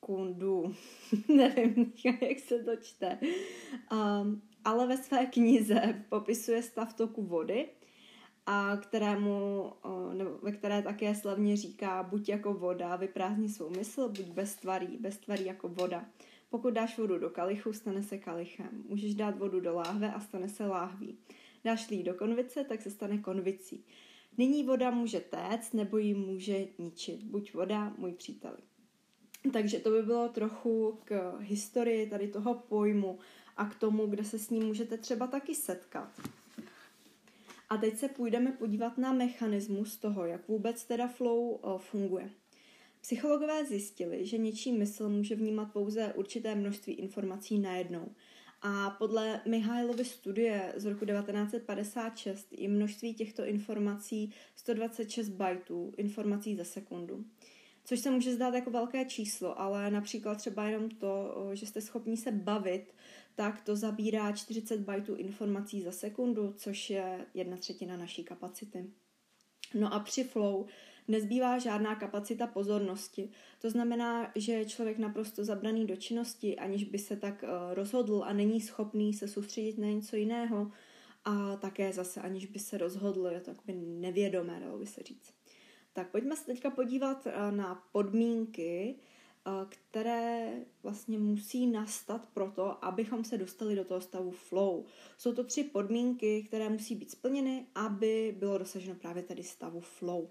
Kundu. 0.00 0.74
Nevím, 1.36 1.92
jak 2.04 2.38
se 2.38 2.58
to 2.58 2.76
čte. 2.76 3.18
Um, 3.92 4.42
ale 4.64 4.86
ve 4.86 4.96
své 4.96 5.26
knize 5.26 6.04
popisuje 6.08 6.62
stav 6.62 6.94
toku 6.94 7.22
vody, 7.22 7.68
a 8.50 8.76
kterému, 8.76 9.72
nebo 10.12 10.38
ve 10.42 10.52
které 10.52 10.82
také 10.82 11.14
slavně 11.14 11.56
říká, 11.56 12.02
buď 12.02 12.28
jako 12.28 12.54
voda, 12.54 12.96
vyprázdni 12.96 13.48
svou 13.48 13.70
mysl, 13.70 14.08
buď 14.08 14.26
bez 14.26 14.56
tvarí, 14.56 14.96
bez 15.00 15.18
tvarí 15.18 15.44
jako 15.44 15.68
voda. 15.68 16.06
Pokud 16.50 16.70
dáš 16.70 16.98
vodu 16.98 17.18
do 17.18 17.30
kalichu, 17.30 17.72
stane 17.72 18.02
se 18.02 18.18
kalichem. 18.18 18.84
Můžeš 18.88 19.14
dát 19.14 19.38
vodu 19.38 19.60
do 19.60 19.74
láhve 19.74 20.12
a 20.12 20.20
stane 20.20 20.48
se 20.48 20.66
láhví. 20.66 21.18
Dáš 21.64 21.90
jí 21.90 22.02
do 22.02 22.14
konvice, 22.14 22.64
tak 22.64 22.82
se 22.82 22.90
stane 22.90 23.18
konvicí. 23.18 23.84
Nyní 24.38 24.64
voda 24.64 24.90
může 24.90 25.20
téct, 25.20 25.74
nebo 25.74 25.98
ji 25.98 26.14
může 26.14 26.66
ničit. 26.78 27.22
Buď 27.22 27.54
voda, 27.54 27.94
můj 27.98 28.12
přítel. 28.12 28.56
Takže 29.52 29.78
to 29.78 29.90
by 29.90 30.02
bylo 30.02 30.28
trochu 30.28 30.98
k 31.04 31.38
historii 31.38 32.10
tady 32.10 32.28
toho 32.28 32.54
pojmu 32.54 33.18
a 33.56 33.64
k 33.64 33.74
tomu, 33.74 34.06
kde 34.06 34.24
se 34.24 34.38
s 34.38 34.50
ním 34.50 34.66
můžete 34.66 34.98
třeba 34.98 35.26
taky 35.26 35.54
setkat. 35.54 36.20
A 37.68 37.76
teď 37.76 37.96
se 37.96 38.08
půjdeme 38.08 38.52
podívat 38.52 38.98
na 38.98 39.12
mechanismus 39.12 39.96
toho, 39.96 40.26
jak 40.26 40.48
vůbec 40.48 40.84
teda 40.84 41.08
flow 41.08 41.60
eh, 41.64 41.78
funguje. 41.78 42.30
Psychologové 43.00 43.64
zjistili, 43.64 44.26
že 44.26 44.38
něčí 44.38 44.72
mysl 44.72 45.08
může 45.08 45.34
vnímat 45.34 45.72
pouze 45.72 46.12
určité 46.16 46.54
množství 46.54 46.92
informací 46.92 47.58
najednou. 47.58 48.14
A 48.62 48.90
podle 48.90 49.40
Mihailovy 49.46 50.04
studie 50.04 50.72
z 50.76 50.84
roku 50.84 51.04
1956 51.04 52.52
je 52.52 52.68
množství 52.68 53.14
těchto 53.14 53.44
informací 53.44 54.32
126 54.56 55.28
bajtů 55.28 55.94
informací 55.96 56.56
za 56.56 56.64
sekundu. 56.64 57.24
Což 57.88 58.00
se 58.00 58.10
může 58.10 58.34
zdát 58.34 58.54
jako 58.54 58.70
velké 58.70 59.04
číslo, 59.04 59.60
ale 59.60 59.90
například 59.90 60.34
třeba 60.34 60.68
jenom 60.68 60.90
to, 60.90 61.34
že 61.52 61.66
jste 61.66 61.80
schopni 61.80 62.16
se 62.16 62.32
bavit, 62.32 62.94
tak 63.34 63.60
to 63.60 63.76
zabírá 63.76 64.32
40 64.32 64.80
bajtů 64.80 65.14
informací 65.14 65.82
za 65.82 65.92
sekundu, 65.92 66.54
což 66.56 66.90
je 66.90 67.26
jedna 67.34 67.56
třetina 67.56 67.96
naší 67.96 68.24
kapacity. 68.24 68.90
No 69.74 69.94
a 69.94 70.00
při 70.00 70.24
flow 70.24 70.66
nezbývá 71.08 71.58
žádná 71.58 71.94
kapacita 71.94 72.46
pozornosti. 72.46 73.30
To 73.60 73.70
znamená, 73.70 74.32
že 74.36 74.52
je 74.52 74.64
člověk 74.64 74.98
naprosto 74.98 75.44
zabraný 75.44 75.86
do 75.86 75.96
činnosti, 75.96 76.56
aniž 76.56 76.84
by 76.84 76.98
se 76.98 77.16
tak 77.16 77.44
rozhodl 77.74 78.22
a 78.24 78.32
není 78.32 78.60
schopný 78.60 79.14
se 79.14 79.28
soustředit 79.28 79.78
na 79.78 79.86
něco 79.86 80.16
jiného 80.16 80.72
a 81.24 81.56
také 81.56 81.92
zase 81.92 82.20
aniž 82.20 82.46
by 82.46 82.58
se 82.58 82.78
rozhodl, 82.78 83.26
je 83.26 83.40
to 83.40 83.50
jakoby 83.50 83.72
nevědomé, 83.74 84.60
dalo 84.60 84.78
by 84.78 84.86
se 84.86 85.02
říct. 85.02 85.37
Tak 85.98 86.10
pojďme 86.10 86.36
se 86.36 86.46
teďka 86.46 86.70
podívat 86.70 87.26
eh, 87.26 87.52
na 87.52 87.82
podmínky, 87.92 88.94
eh, 89.46 89.50
které 89.68 90.52
vlastně 90.82 91.18
musí 91.18 91.66
nastat 91.66 92.28
proto, 92.34 92.84
abychom 92.84 93.24
se 93.24 93.38
dostali 93.38 93.76
do 93.76 93.84
toho 93.84 94.00
stavu 94.00 94.30
flow. 94.30 94.84
Jsou 95.18 95.32
to 95.34 95.44
tři 95.44 95.64
podmínky, 95.64 96.42
které 96.42 96.68
musí 96.68 96.94
být 96.94 97.10
splněny, 97.10 97.66
aby 97.74 98.34
bylo 98.38 98.58
dosaženo 98.58 98.94
právě 98.94 99.22
tady 99.22 99.42
stavu 99.42 99.80
flow. 99.80 100.30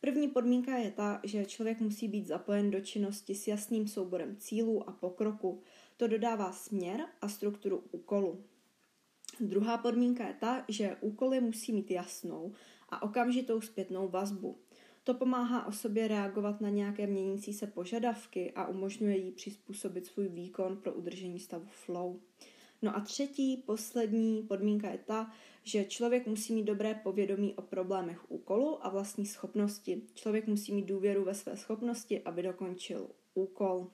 První 0.00 0.28
podmínka 0.28 0.76
je 0.76 0.90
ta, 0.90 1.20
že 1.24 1.46
člověk 1.46 1.80
musí 1.80 2.08
být 2.08 2.26
zapojen 2.26 2.70
do 2.70 2.80
činnosti 2.80 3.34
s 3.34 3.46
jasným 3.46 3.88
souborem 3.88 4.36
cílů 4.36 4.88
a 4.88 4.92
pokroku. 4.92 5.62
To 5.96 6.06
dodává 6.06 6.52
směr 6.52 7.06
a 7.20 7.28
strukturu 7.28 7.84
úkolu. 7.90 8.44
Druhá 9.40 9.78
podmínka 9.78 10.26
je 10.26 10.34
ta, 10.34 10.64
že 10.68 10.96
úkoly 11.00 11.40
musí 11.40 11.72
mít 11.72 11.90
jasnou 11.90 12.52
a 12.88 13.02
okamžitou 13.02 13.60
zpětnou 13.60 14.08
vazbu. 14.08 14.58
To 15.06 15.14
pomáhá 15.14 15.66
osobě 15.66 16.08
reagovat 16.08 16.60
na 16.60 16.68
nějaké 16.68 17.06
měnící 17.06 17.52
se 17.52 17.66
požadavky 17.66 18.52
a 18.52 18.66
umožňuje 18.66 19.16
jí 19.16 19.32
přizpůsobit 19.32 20.06
svůj 20.06 20.28
výkon 20.28 20.76
pro 20.76 20.92
udržení 20.92 21.40
stavu 21.40 21.66
flow. 21.70 22.20
No 22.82 22.96
a 22.96 23.00
třetí, 23.00 23.56
poslední 23.56 24.42
podmínka 24.42 24.90
je 24.90 24.98
ta, 24.98 25.32
že 25.62 25.84
člověk 25.84 26.26
musí 26.26 26.52
mít 26.52 26.64
dobré 26.64 26.94
povědomí 26.94 27.54
o 27.54 27.62
problémech 27.62 28.30
úkolu 28.30 28.86
a 28.86 28.88
vlastní 28.88 29.26
schopnosti. 29.26 30.02
Člověk 30.14 30.46
musí 30.46 30.72
mít 30.72 30.86
důvěru 30.86 31.24
ve 31.24 31.34
své 31.34 31.56
schopnosti, 31.56 32.22
aby 32.22 32.42
dokončil 32.42 33.10
úkol. 33.34 33.90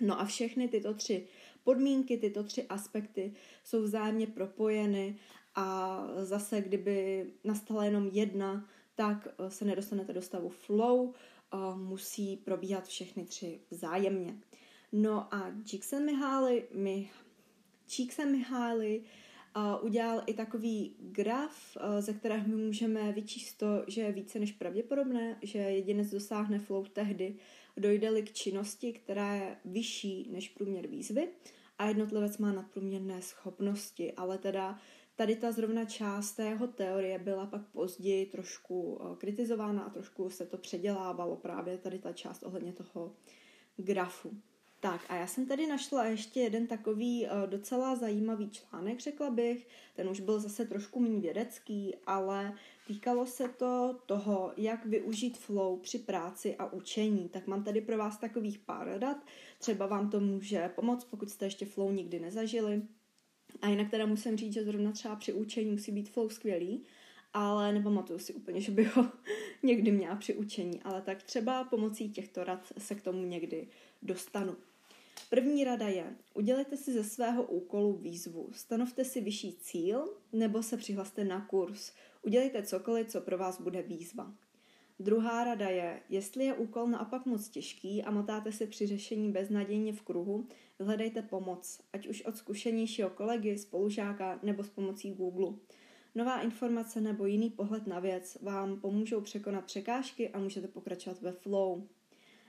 No 0.00 0.20
a 0.20 0.24
všechny 0.24 0.68
tyto 0.68 0.94
tři 0.94 1.26
podmínky, 1.64 2.16
tyto 2.16 2.44
tři 2.44 2.66
aspekty 2.66 3.34
jsou 3.64 3.82
vzájemně 3.82 4.26
propojeny 4.26 5.18
a 5.54 6.00
zase, 6.22 6.60
kdyby 6.60 7.26
nastala 7.44 7.84
jenom 7.84 8.06
jedna, 8.12 8.68
tak 8.96 9.28
eh, 9.28 9.50
se 9.50 9.64
nedostanete 9.64 10.12
do 10.12 10.22
stavu 10.22 10.48
flow, 10.48 11.12
eh, 11.12 11.56
musí 11.76 12.36
probíhat 12.36 12.86
všechny 12.86 13.24
tři 13.24 13.60
vzájemně. 13.70 14.36
No 14.92 15.34
a 15.34 15.52
Csikszentmihalyi, 15.64 16.68
mi, 16.74 17.10
Csikszentmihalyi 17.86 19.04
uh, 19.56 19.84
udělal 19.84 20.22
i 20.26 20.34
takový 20.34 20.96
graf, 21.00 21.76
uh, 21.76 22.00
ze 22.00 22.12
kterého 22.12 22.48
my 22.48 22.54
můžeme 22.54 23.12
vyčíst 23.12 23.58
to, 23.58 23.84
že 23.86 24.00
je 24.00 24.12
více 24.12 24.38
než 24.38 24.52
pravděpodobné, 24.52 25.38
že 25.42 25.58
jedinec 25.58 26.10
dosáhne 26.10 26.58
flow 26.58 26.84
tehdy, 26.84 27.36
dojde-li 27.76 28.22
k 28.22 28.32
činnosti, 28.32 28.92
která 28.92 29.34
je 29.34 29.56
vyšší 29.64 30.28
než 30.30 30.48
průměr 30.48 30.86
výzvy 30.86 31.28
a 31.78 31.88
jednotlivec 31.88 32.38
má 32.38 32.52
nadprůměrné 32.52 33.22
schopnosti, 33.22 34.12
ale 34.12 34.38
teda 34.38 34.78
Tady 35.16 35.36
ta 35.36 35.52
zrovna 35.52 35.84
část 35.84 36.32
té 36.32 36.44
jeho 36.44 36.66
teorie 36.66 37.18
byla 37.18 37.46
pak 37.46 37.66
později 37.66 38.26
trošku 38.26 39.00
eh, 39.00 39.16
kritizována 39.16 39.82
a 39.82 39.90
trošku 39.90 40.30
se 40.30 40.46
to 40.46 40.58
předělávalo 40.58 41.36
právě 41.36 41.78
tady 41.78 41.98
ta 41.98 42.12
část 42.12 42.42
ohledně 42.42 42.72
toho 42.72 43.12
grafu. 43.76 44.30
Tak 44.80 45.00
a 45.08 45.16
já 45.16 45.26
jsem 45.26 45.46
tady 45.46 45.66
našla 45.66 46.04
ještě 46.04 46.40
jeden 46.40 46.66
takový 46.66 47.26
uh, 47.26 47.50
docela 47.50 47.96
zajímavý 47.96 48.50
článek, 48.50 49.00
řekla 49.00 49.30
bych. 49.30 49.68
Ten 49.94 50.08
už 50.08 50.20
byl 50.20 50.40
zase 50.40 50.64
trošku 50.64 51.00
méně 51.00 51.20
vědecký, 51.20 51.94
ale 52.06 52.54
týkalo 52.86 53.26
se 53.26 53.48
to 53.48 53.98
toho, 54.06 54.52
jak 54.56 54.86
využít 54.86 55.38
flow 55.38 55.78
při 55.78 55.98
práci 55.98 56.56
a 56.56 56.72
učení. 56.72 57.28
Tak 57.28 57.46
mám 57.46 57.64
tady 57.64 57.80
pro 57.80 57.98
vás 57.98 58.18
takových 58.18 58.58
pár 58.58 58.98
dat. 58.98 59.16
Třeba 59.58 59.86
vám 59.86 60.10
to 60.10 60.20
může 60.20 60.68
pomoct, 60.68 61.04
pokud 61.04 61.30
jste 61.30 61.46
ještě 61.46 61.66
flow 61.66 61.92
nikdy 61.92 62.20
nezažili. 62.20 62.82
A 63.62 63.68
jinak 63.68 63.90
teda 63.90 64.06
musím 64.06 64.36
říct, 64.36 64.52
že 64.52 64.64
zrovna 64.64 64.92
třeba 64.92 65.16
při 65.16 65.32
učení 65.32 65.70
musí 65.70 65.92
být 65.92 66.10
flow 66.10 66.28
skvělý, 66.28 66.84
ale 67.34 67.72
nepamatuju 67.72 68.18
si 68.18 68.34
úplně, 68.34 68.60
že 68.60 68.72
by 68.72 68.84
ho 68.84 69.12
někdy 69.62 69.90
měla 69.90 70.16
při 70.16 70.34
učení, 70.34 70.82
ale 70.82 71.02
tak 71.02 71.22
třeba 71.22 71.64
pomocí 71.64 72.10
těchto 72.10 72.44
rad 72.44 72.72
se 72.78 72.94
k 72.94 73.02
tomu 73.02 73.24
někdy 73.24 73.68
dostanu. 74.02 74.56
První 75.30 75.64
rada 75.64 75.88
je, 75.88 76.16
udělejte 76.34 76.76
si 76.76 76.92
ze 76.92 77.04
svého 77.04 77.42
úkolu 77.42 77.92
výzvu, 77.92 78.48
stanovte 78.52 79.04
si 79.04 79.20
vyšší 79.20 79.56
cíl 79.60 80.08
nebo 80.32 80.62
se 80.62 80.76
přihlaste 80.76 81.24
na 81.24 81.40
kurz. 81.40 81.92
Udělejte 82.22 82.62
cokoliv, 82.62 83.08
co 83.08 83.20
pro 83.20 83.38
vás 83.38 83.60
bude 83.60 83.82
výzva. 83.82 84.34
Druhá 84.98 85.44
rada 85.44 85.68
je, 85.68 86.02
jestli 86.08 86.44
je 86.44 86.54
úkol 86.54 86.88
naopak 86.88 87.26
moc 87.26 87.48
těžký 87.48 88.02
a 88.02 88.10
motáte 88.10 88.52
se 88.52 88.66
při 88.66 88.86
řešení 88.86 89.32
beznadějně 89.32 89.92
v 89.92 90.02
kruhu, 90.02 90.48
hledejte 90.80 91.22
pomoc, 91.22 91.80
ať 91.92 92.06
už 92.06 92.22
od 92.22 92.36
zkušenějšího 92.36 93.10
kolegy, 93.10 93.58
spolužáka 93.58 94.40
nebo 94.42 94.64
s 94.64 94.68
pomocí 94.68 95.14
Google. 95.14 95.54
Nová 96.14 96.40
informace 96.40 97.00
nebo 97.00 97.26
jiný 97.26 97.50
pohled 97.50 97.86
na 97.86 98.00
věc 98.00 98.38
vám 98.42 98.80
pomůžou 98.80 99.20
překonat 99.20 99.64
překážky 99.64 100.28
a 100.28 100.38
můžete 100.38 100.68
pokračovat 100.68 101.20
ve 101.22 101.32
flow. 101.32 101.82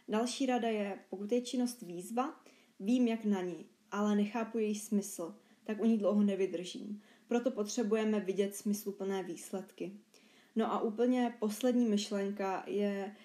Další 0.08 0.46
rada 0.46 0.70
je, 0.70 1.00
pokud 1.10 1.32
je 1.32 1.42
činnost 1.42 1.82
výzva, 1.82 2.42
vím 2.80 3.08
jak 3.08 3.26
na 3.26 3.42
ní, 3.42 3.66
ale 3.92 4.16
nechápu 4.16 4.58
její 4.58 4.76
smysl, 4.76 5.36
tak 5.64 5.82
u 5.82 5.86
ní 5.86 5.98
dlouho 5.98 6.24
nevydržím. 6.24 7.02
Proto 7.28 7.52
potřebujeme 7.52 8.20
vidět 8.20 8.56
smysluplné 8.56 9.24
výsledky. 9.24 9.92
No 10.58 10.74
a 10.74 10.80
úplně 10.80 11.34
poslední 11.40 11.86
myšlenka 11.86 12.64
je 12.68 13.16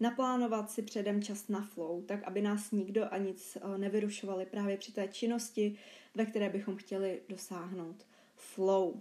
naplánovat 0.00 0.70
si 0.70 0.82
předem 0.82 1.22
čas 1.22 1.48
na 1.48 1.62
flow, 1.62 2.02
tak 2.02 2.22
aby 2.22 2.42
nás 2.42 2.70
nikdo 2.70 3.12
a 3.12 3.18
nic 3.18 3.56
eh, 3.56 3.78
nevyrušovali 3.78 4.46
právě 4.46 4.76
při 4.76 4.92
té 4.92 5.08
činnosti, 5.08 5.76
ve 6.14 6.26
které 6.26 6.48
bychom 6.48 6.76
chtěli 6.76 7.20
dosáhnout. 7.28 8.06
Flow. 8.36 8.94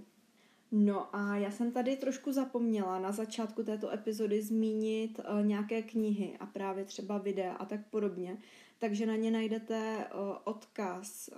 No 0.72 1.16
a 1.16 1.38
já 1.38 1.52
jsem 1.52 1.72
tady 1.72 1.98
trošku 1.98 2.32
zapomněla 2.32 3.00
na 3.00 3.12
začátku 3.12 3.64
této 3.64 3.94
epizody 3.94 4.42
zmínit 4.42 5.20
uh, 5.20 5.46
nějaké 5.46 5.82
knihy 5.82 6.38
a 6.40 6.46
právě 6.46 6.86
třeba 6.86 7.18
videa 7.18 7.54
a 7.54 7.66
tak 7.66 7.88
podobně, 7.90 8.38
takže 8.80 9.06
na 9.06 9.16
ně 9.16 9.32
najdete 9.32 10.08
odkaz 10.44 11.30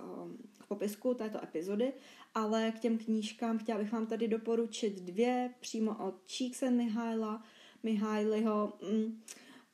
v 0.60 0.68
popisku 0.68 1.14
této 1.14 1.44
epizody, 1.44 1.92
ale 2.34 2.72
k 2.76 2.78
těm 2.78 2.98
knížkám 2.98 3.58
chtěla 3.58 3.78
bych 3.78 3.92
vám 3.92 4.06
tady 4.06 4.28
doporučit 4.28 5.00
dvě 5.00 5.54
přímo 5.60 6.06
od 6.06 6.14
Cheeksen 6.32 6.76
Mihaila, 6.76 7.42
Mihailiho. 7.82 8.72
Mm, 8.92 9.20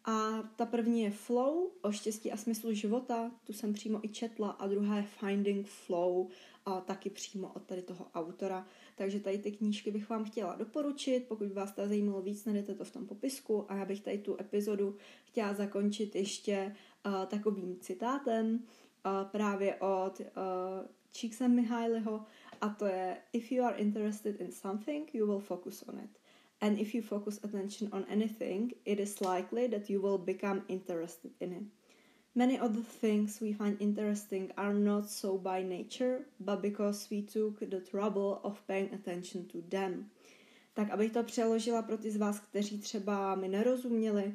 a 0.04 0.42
ta 0.56 0.66
první 0.66 1.02
je 1.02 1.10
Flow 1.10 1.70
o 1.82 1.92
štěstí 1.92 2.32
a 2.32 2.36
smyslu 2.36 2.72
života, 2.72 3.30
tu 3.44 3.52
jsem 3.52 3.72
přímo 3.72 4.04
i 4.04 4.08
četla, 4.08 4.50
a 4.50 4.66
druhá 4.66 4.96
je 4.96 5.02
Finding 5.02 5.66
Flow, 5.66 6.28
a 6.68 6.80
taky 6.80 7.10
přímo 7.10 7.52
od 7.54 7.62
tady 7.62 7.82
toho 7.82 8.06
autora. 8.14 8.66
Takže 8.96 9.20
tady 9.20 9.38
ty 9.38 9.52
knížky 9.52 9.90
bych 9.90 10.08
vám 10.08 10.24
chtěla 10.24 10.54
doporučit, 10.54 11.24
pokud 11.28 11.52
vás 11.52 11.72
to 11.72 11.88
zajímalo 11.88 12.22
víc, 12.22 12.44
najdete 12.44 12.74
to 12.74 12.84
v 12.84 12.90
tom 12.90 13.06
popisku 13.06 13.72
a 13.72 13.76
já 13.76 13.84
bych 13.84 14.00
tady 14.00 14.18
tu 14.18 14.36
epizodu 14.40 14.96
chtěla 15.24 15.54
zakončit 15.54 16.14
ještě 16.14 16.76
takovým 17.26 17.76
citátem 17.80 18.54
uh, 18.54 19.30
právě 19.30 19.74
od 19.74 20.20
uh, 20.20 20.26
Csikszentmihalyiho 21.12 21.96
Mihailiho 22.00 22.26
a 22.60 22.68
to 22.68 22.86
je 22.86 23.16
If 23.32 23.52
you 23.52 23.64
are 23.64 23.76
interested 23.76 24.40
in 24.40 24.52
something, 24.52 25.14
you 25.14 25.26
will 25.26 25.40
focus 25.40 25.82
on 25.88 25.98
it. 25.98 26.10
And 26.60 26.78
if 26.78 26.94
you 26.94 27.02
focus 27.02 27.40
attention 27.44 27.88
on 27.92 28.04
anything, 28.08 28.72
it 28.84 29.00
is 29.00 29.20
likely 29.20 29.68
that 29.68 29.90
you 29.90 30.02
will 30.02 30.18
become 30.18 30.62
interested 30.68 31.30
in 31.40 31.52
it. 31.52 31.62
Many 32.34 32.58
of 32.60 32.72
the 32.72 32.82
things 32.82 33.40
we 33.40 33.52
find 33.52 33.76
interesting 33.80 34.52
are 34.56 34.74
not 34.74 35.10
so 35.10 35.38
by 35.38 35.62
nature, 35.62 36.26
but 36.40 36.62
because 36.62 37.10
we 37.10 37.22
took 37.22 37.60
the 37.60 37.80
trouble 37.80 38.40
of 38.42 38.66
paying 38.66 38.94
attention 38.94 39.44
to 39.48 39.58
them. 39.68 40.10
Tak 40.74 40.90
abych 40.90 41.12
to 41.12 41.22
přeložila 41.22 41.82
pro 41.82 41.96
ty 41.98 42.10
z 42.10 42.16
vás, 42.16 42.40
kteří 42.40 42.78
třeba 42.78 43.34
mi 43.34 43.48
nerozuměli, 43.48 44.34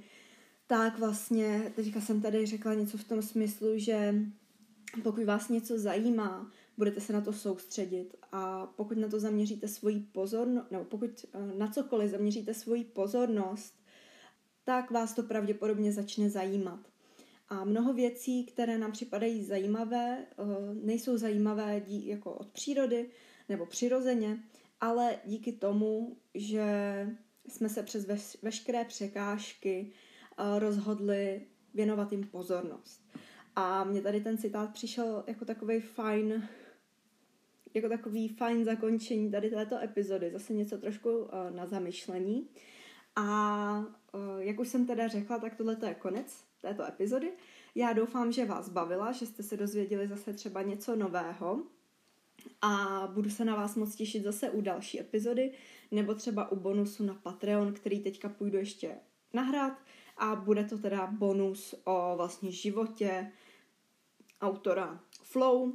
tak 0.68 1.00
vlastně 1.00 1.74
teďka 1.76 2.02
jsem 2.02 2.22
tady 2.22 2.46
řekla 2.46 2.74
něco 2.74 2.98
v 2.98 3.04
tom 3.04 3.22
smyslu, 3.22 3.68
že 3.76 4.16
pokud 5.04 5.24
vás 5.24 5.50
něco 5.50 5.80
zajímá, 5.80 6.52
budete 6.78 7.02
se 7.02 7.14
na 7.14 7.22
to 7.22 7.34
soustředit 7.34 8.16
a 8.32 8.66
pokud 8.66 8.98
na 8.98 9.08
to 9.08 9.20
zaměříte 9.20 9.68
svoji 9.68 10.00
pozornost, 10.00 10.72
nebo 10.72 10.84
pokud 10.84 11.26
eh, 11.34 11.58
na 11.58 11.68
cokoliv 11.68 12.12
zaměříte 12.12 12.54
svoji 12.54 12.84
pozornost, 12.84 13.74
tak 14.64 14.92
vás 14.92 15.14
to 15.14 15.24
pravděpodobně 15.24 15.92
začne 15.92 16.30
zajímat. 16.30 16.80
A 17.50 17.64
mnoho 17.64 17.94
věcí, 17.94 18.46
které 18.46 18.78
nám 18.78 18.92
připadají 18.92 19.44
zajímavé, 19.44 20.26
eh, 20.26 20.44
nejsou 20.74 21.18
zajímavé 21.18 21.82
jako 21.88 22.34
od 22.34 22.48
přírody 22.48 23.10
nebo 23.50 23.66
přirozeně, 23.66 24.44
ale 24.82 25.20
díky 25.26 25.52
tomu, 25.52 26.18
že 26.34 26.66
jsme 27.48 27.70
se 27.70 27.84
přes 27.84 28.08
veškeré 28.42 28.86
překážky 28.86 29.92
rozhodli 30.58 31.42
věnovat 31.74 32.12
jim 32.12 32.24
pozornost. 32.28 33.02
A 33.56 33.84
mně 33.84 34.02
tady 34.02 34.22
ten 34.22 34.38
citát 34.38 34.74
přišel 34.74 35.24
jako 35.28 35.46
takový 35.46 35.80
fajn, 35.80 36.50
jako 37.74 37.90
takový 37.90 38.28
fajn 38.28 38.66
zakončení 38.66 39.32
tady 39.32 39.50
této 39.50 39.78
epizody, 39.84 40.32
zase 40.32 40.54
něco 40.54 40.78
trošku 40.78 41.18
uh, 41.18 41.28
na 41.56 41.66
zamyšlení. 41.66 42.50
A 43.16 43.86
uh, 44.14 44.40
jak 44.40 44.60
už 44.60 44.68
jsem 44.68 44.86
teda 44.86 45.08
řekla, 45.08 45.40
tak 45.40 45.56
tohle 45.56 45.78
je 45.88 45.94
konec 45.94 46.44
této 46.62 46.88
epizody. 46.88 47.32
Já 47.76 47.94
doufám, 47.94 48.32
že 48.32 48.46
vás 48.46 48.70
bavila, 48.70 49.12
že 49.12 49.26
jste 49.26 49.44
se 49.44 49.58
dozvěděli 49.58 50.08
zase 50.08 50.34
třeba 50.34 50.62
něco 50.62 50.96
nového 50.96 51.64
a 52.62 53.08
budu 53.14 53.30
se 53.30 53.46
na 53.46 53.56
vás 53.56 53.76
moc 53.76 53.96
těšit 53.96 54.24
zase 54.24 54.50
u 54.50 54.62
další 54.62 55.00
epizody 55.00 55.52
nebo 55.92 56.16
třeba 56.16 56.52
u 56.52 56.56
bonusu 56.56 57.04
na 57.04 57.14
Patreon, 57.14 57.74
který 57.74 58.00
teďka 58.00 58.30
půjdu 58.30 58.58
ještě 58.58 58.96
nahrát 59.34 59.78
a 60.18 60.36
bude 60.36 60.64
to 60.64 60.78
teda 60.78 61.08
bonus 61.08 61.76
o 61.84 62.14
vlastně 62.18 62.52
životě 62.52 63.32
autora 64.42 65.00
Flow, 65.22 65.74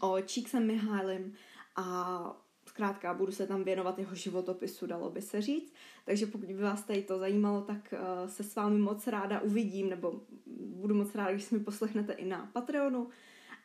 o 0.00 0.16
Cheeksem 0.26 0.66
Mihailim 0.66 1.32
a 1.76 2.36
zkrátka 2.66 3.14
budu 3.14 3.32
se 3.32 3.46
tam 3.46 3.64
věnovat 3.64 3.98
jeho 3.98 4.14
životopisu, 4.14 4.86
dalo 4.86 5.10
by 5.10 5.22
se 5.22 5.40
říct. 5.40 5.74
Takže 6.04 6.26
pokud 6.26 6.46
by 6.46 6.54
vás 6.54 6.82
tady 6.82 7.02
to 7.02 7.18
zajímalo, 7.18 7.60
tak 7.60 7.94
uh, 7.94 8.28
se 8.28 8.42
s 8.42 8.56
vámi 8.56 8.78
moc 8.78 9.06
ráda 9.06 9.40
uvidím, 9.40 9.90
nebo 9.90 10.20
budu 10.56 10.94
moc 10.94 11.14
ráda, 11.14 11.32
když 11.32 11.44
si 11.44 11.58
mi 11.58 11.64
poslechnete 11.64 12.12
i 12.12 12.24
na 12.24 12.50
Patreonu. 12.52 13.08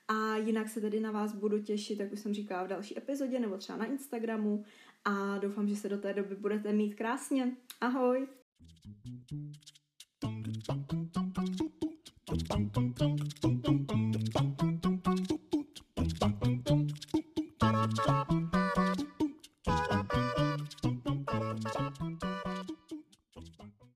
A 0.07 0.37
jinak 0.37 0.69
se 0.69 0.81
tedy 0.81 0.99
na 0.99 1.11
vás 1.11 1.35
budu 1.35 1.61
těšit, 1.61 1.99
jak 1.99 2.13
už 2.13 2.19
jsem 2.19 2.33
říkala, 2.33 2.63
v 2.63 2.67
další 2.67 2.97
epizodě 2.97 3.39
nebo 3.39 3.57
třeba 3.57 3.77
na 3.77 3.85
Instagramu. 3.85 4.63
A 5.05 5.37
doufám, 5.37 5.67
že 5.67 5.75
se 5.75 5.89
do 5.89 5.97
té 5.97 6.13
doby 6.13 6.35
budete 6.35 6.73
mít 6.73 6.95
krásně. 6.95 7.57
Ahoj! 7.81 8.27
Thank 12.75 13.01
you. 13.67 13.74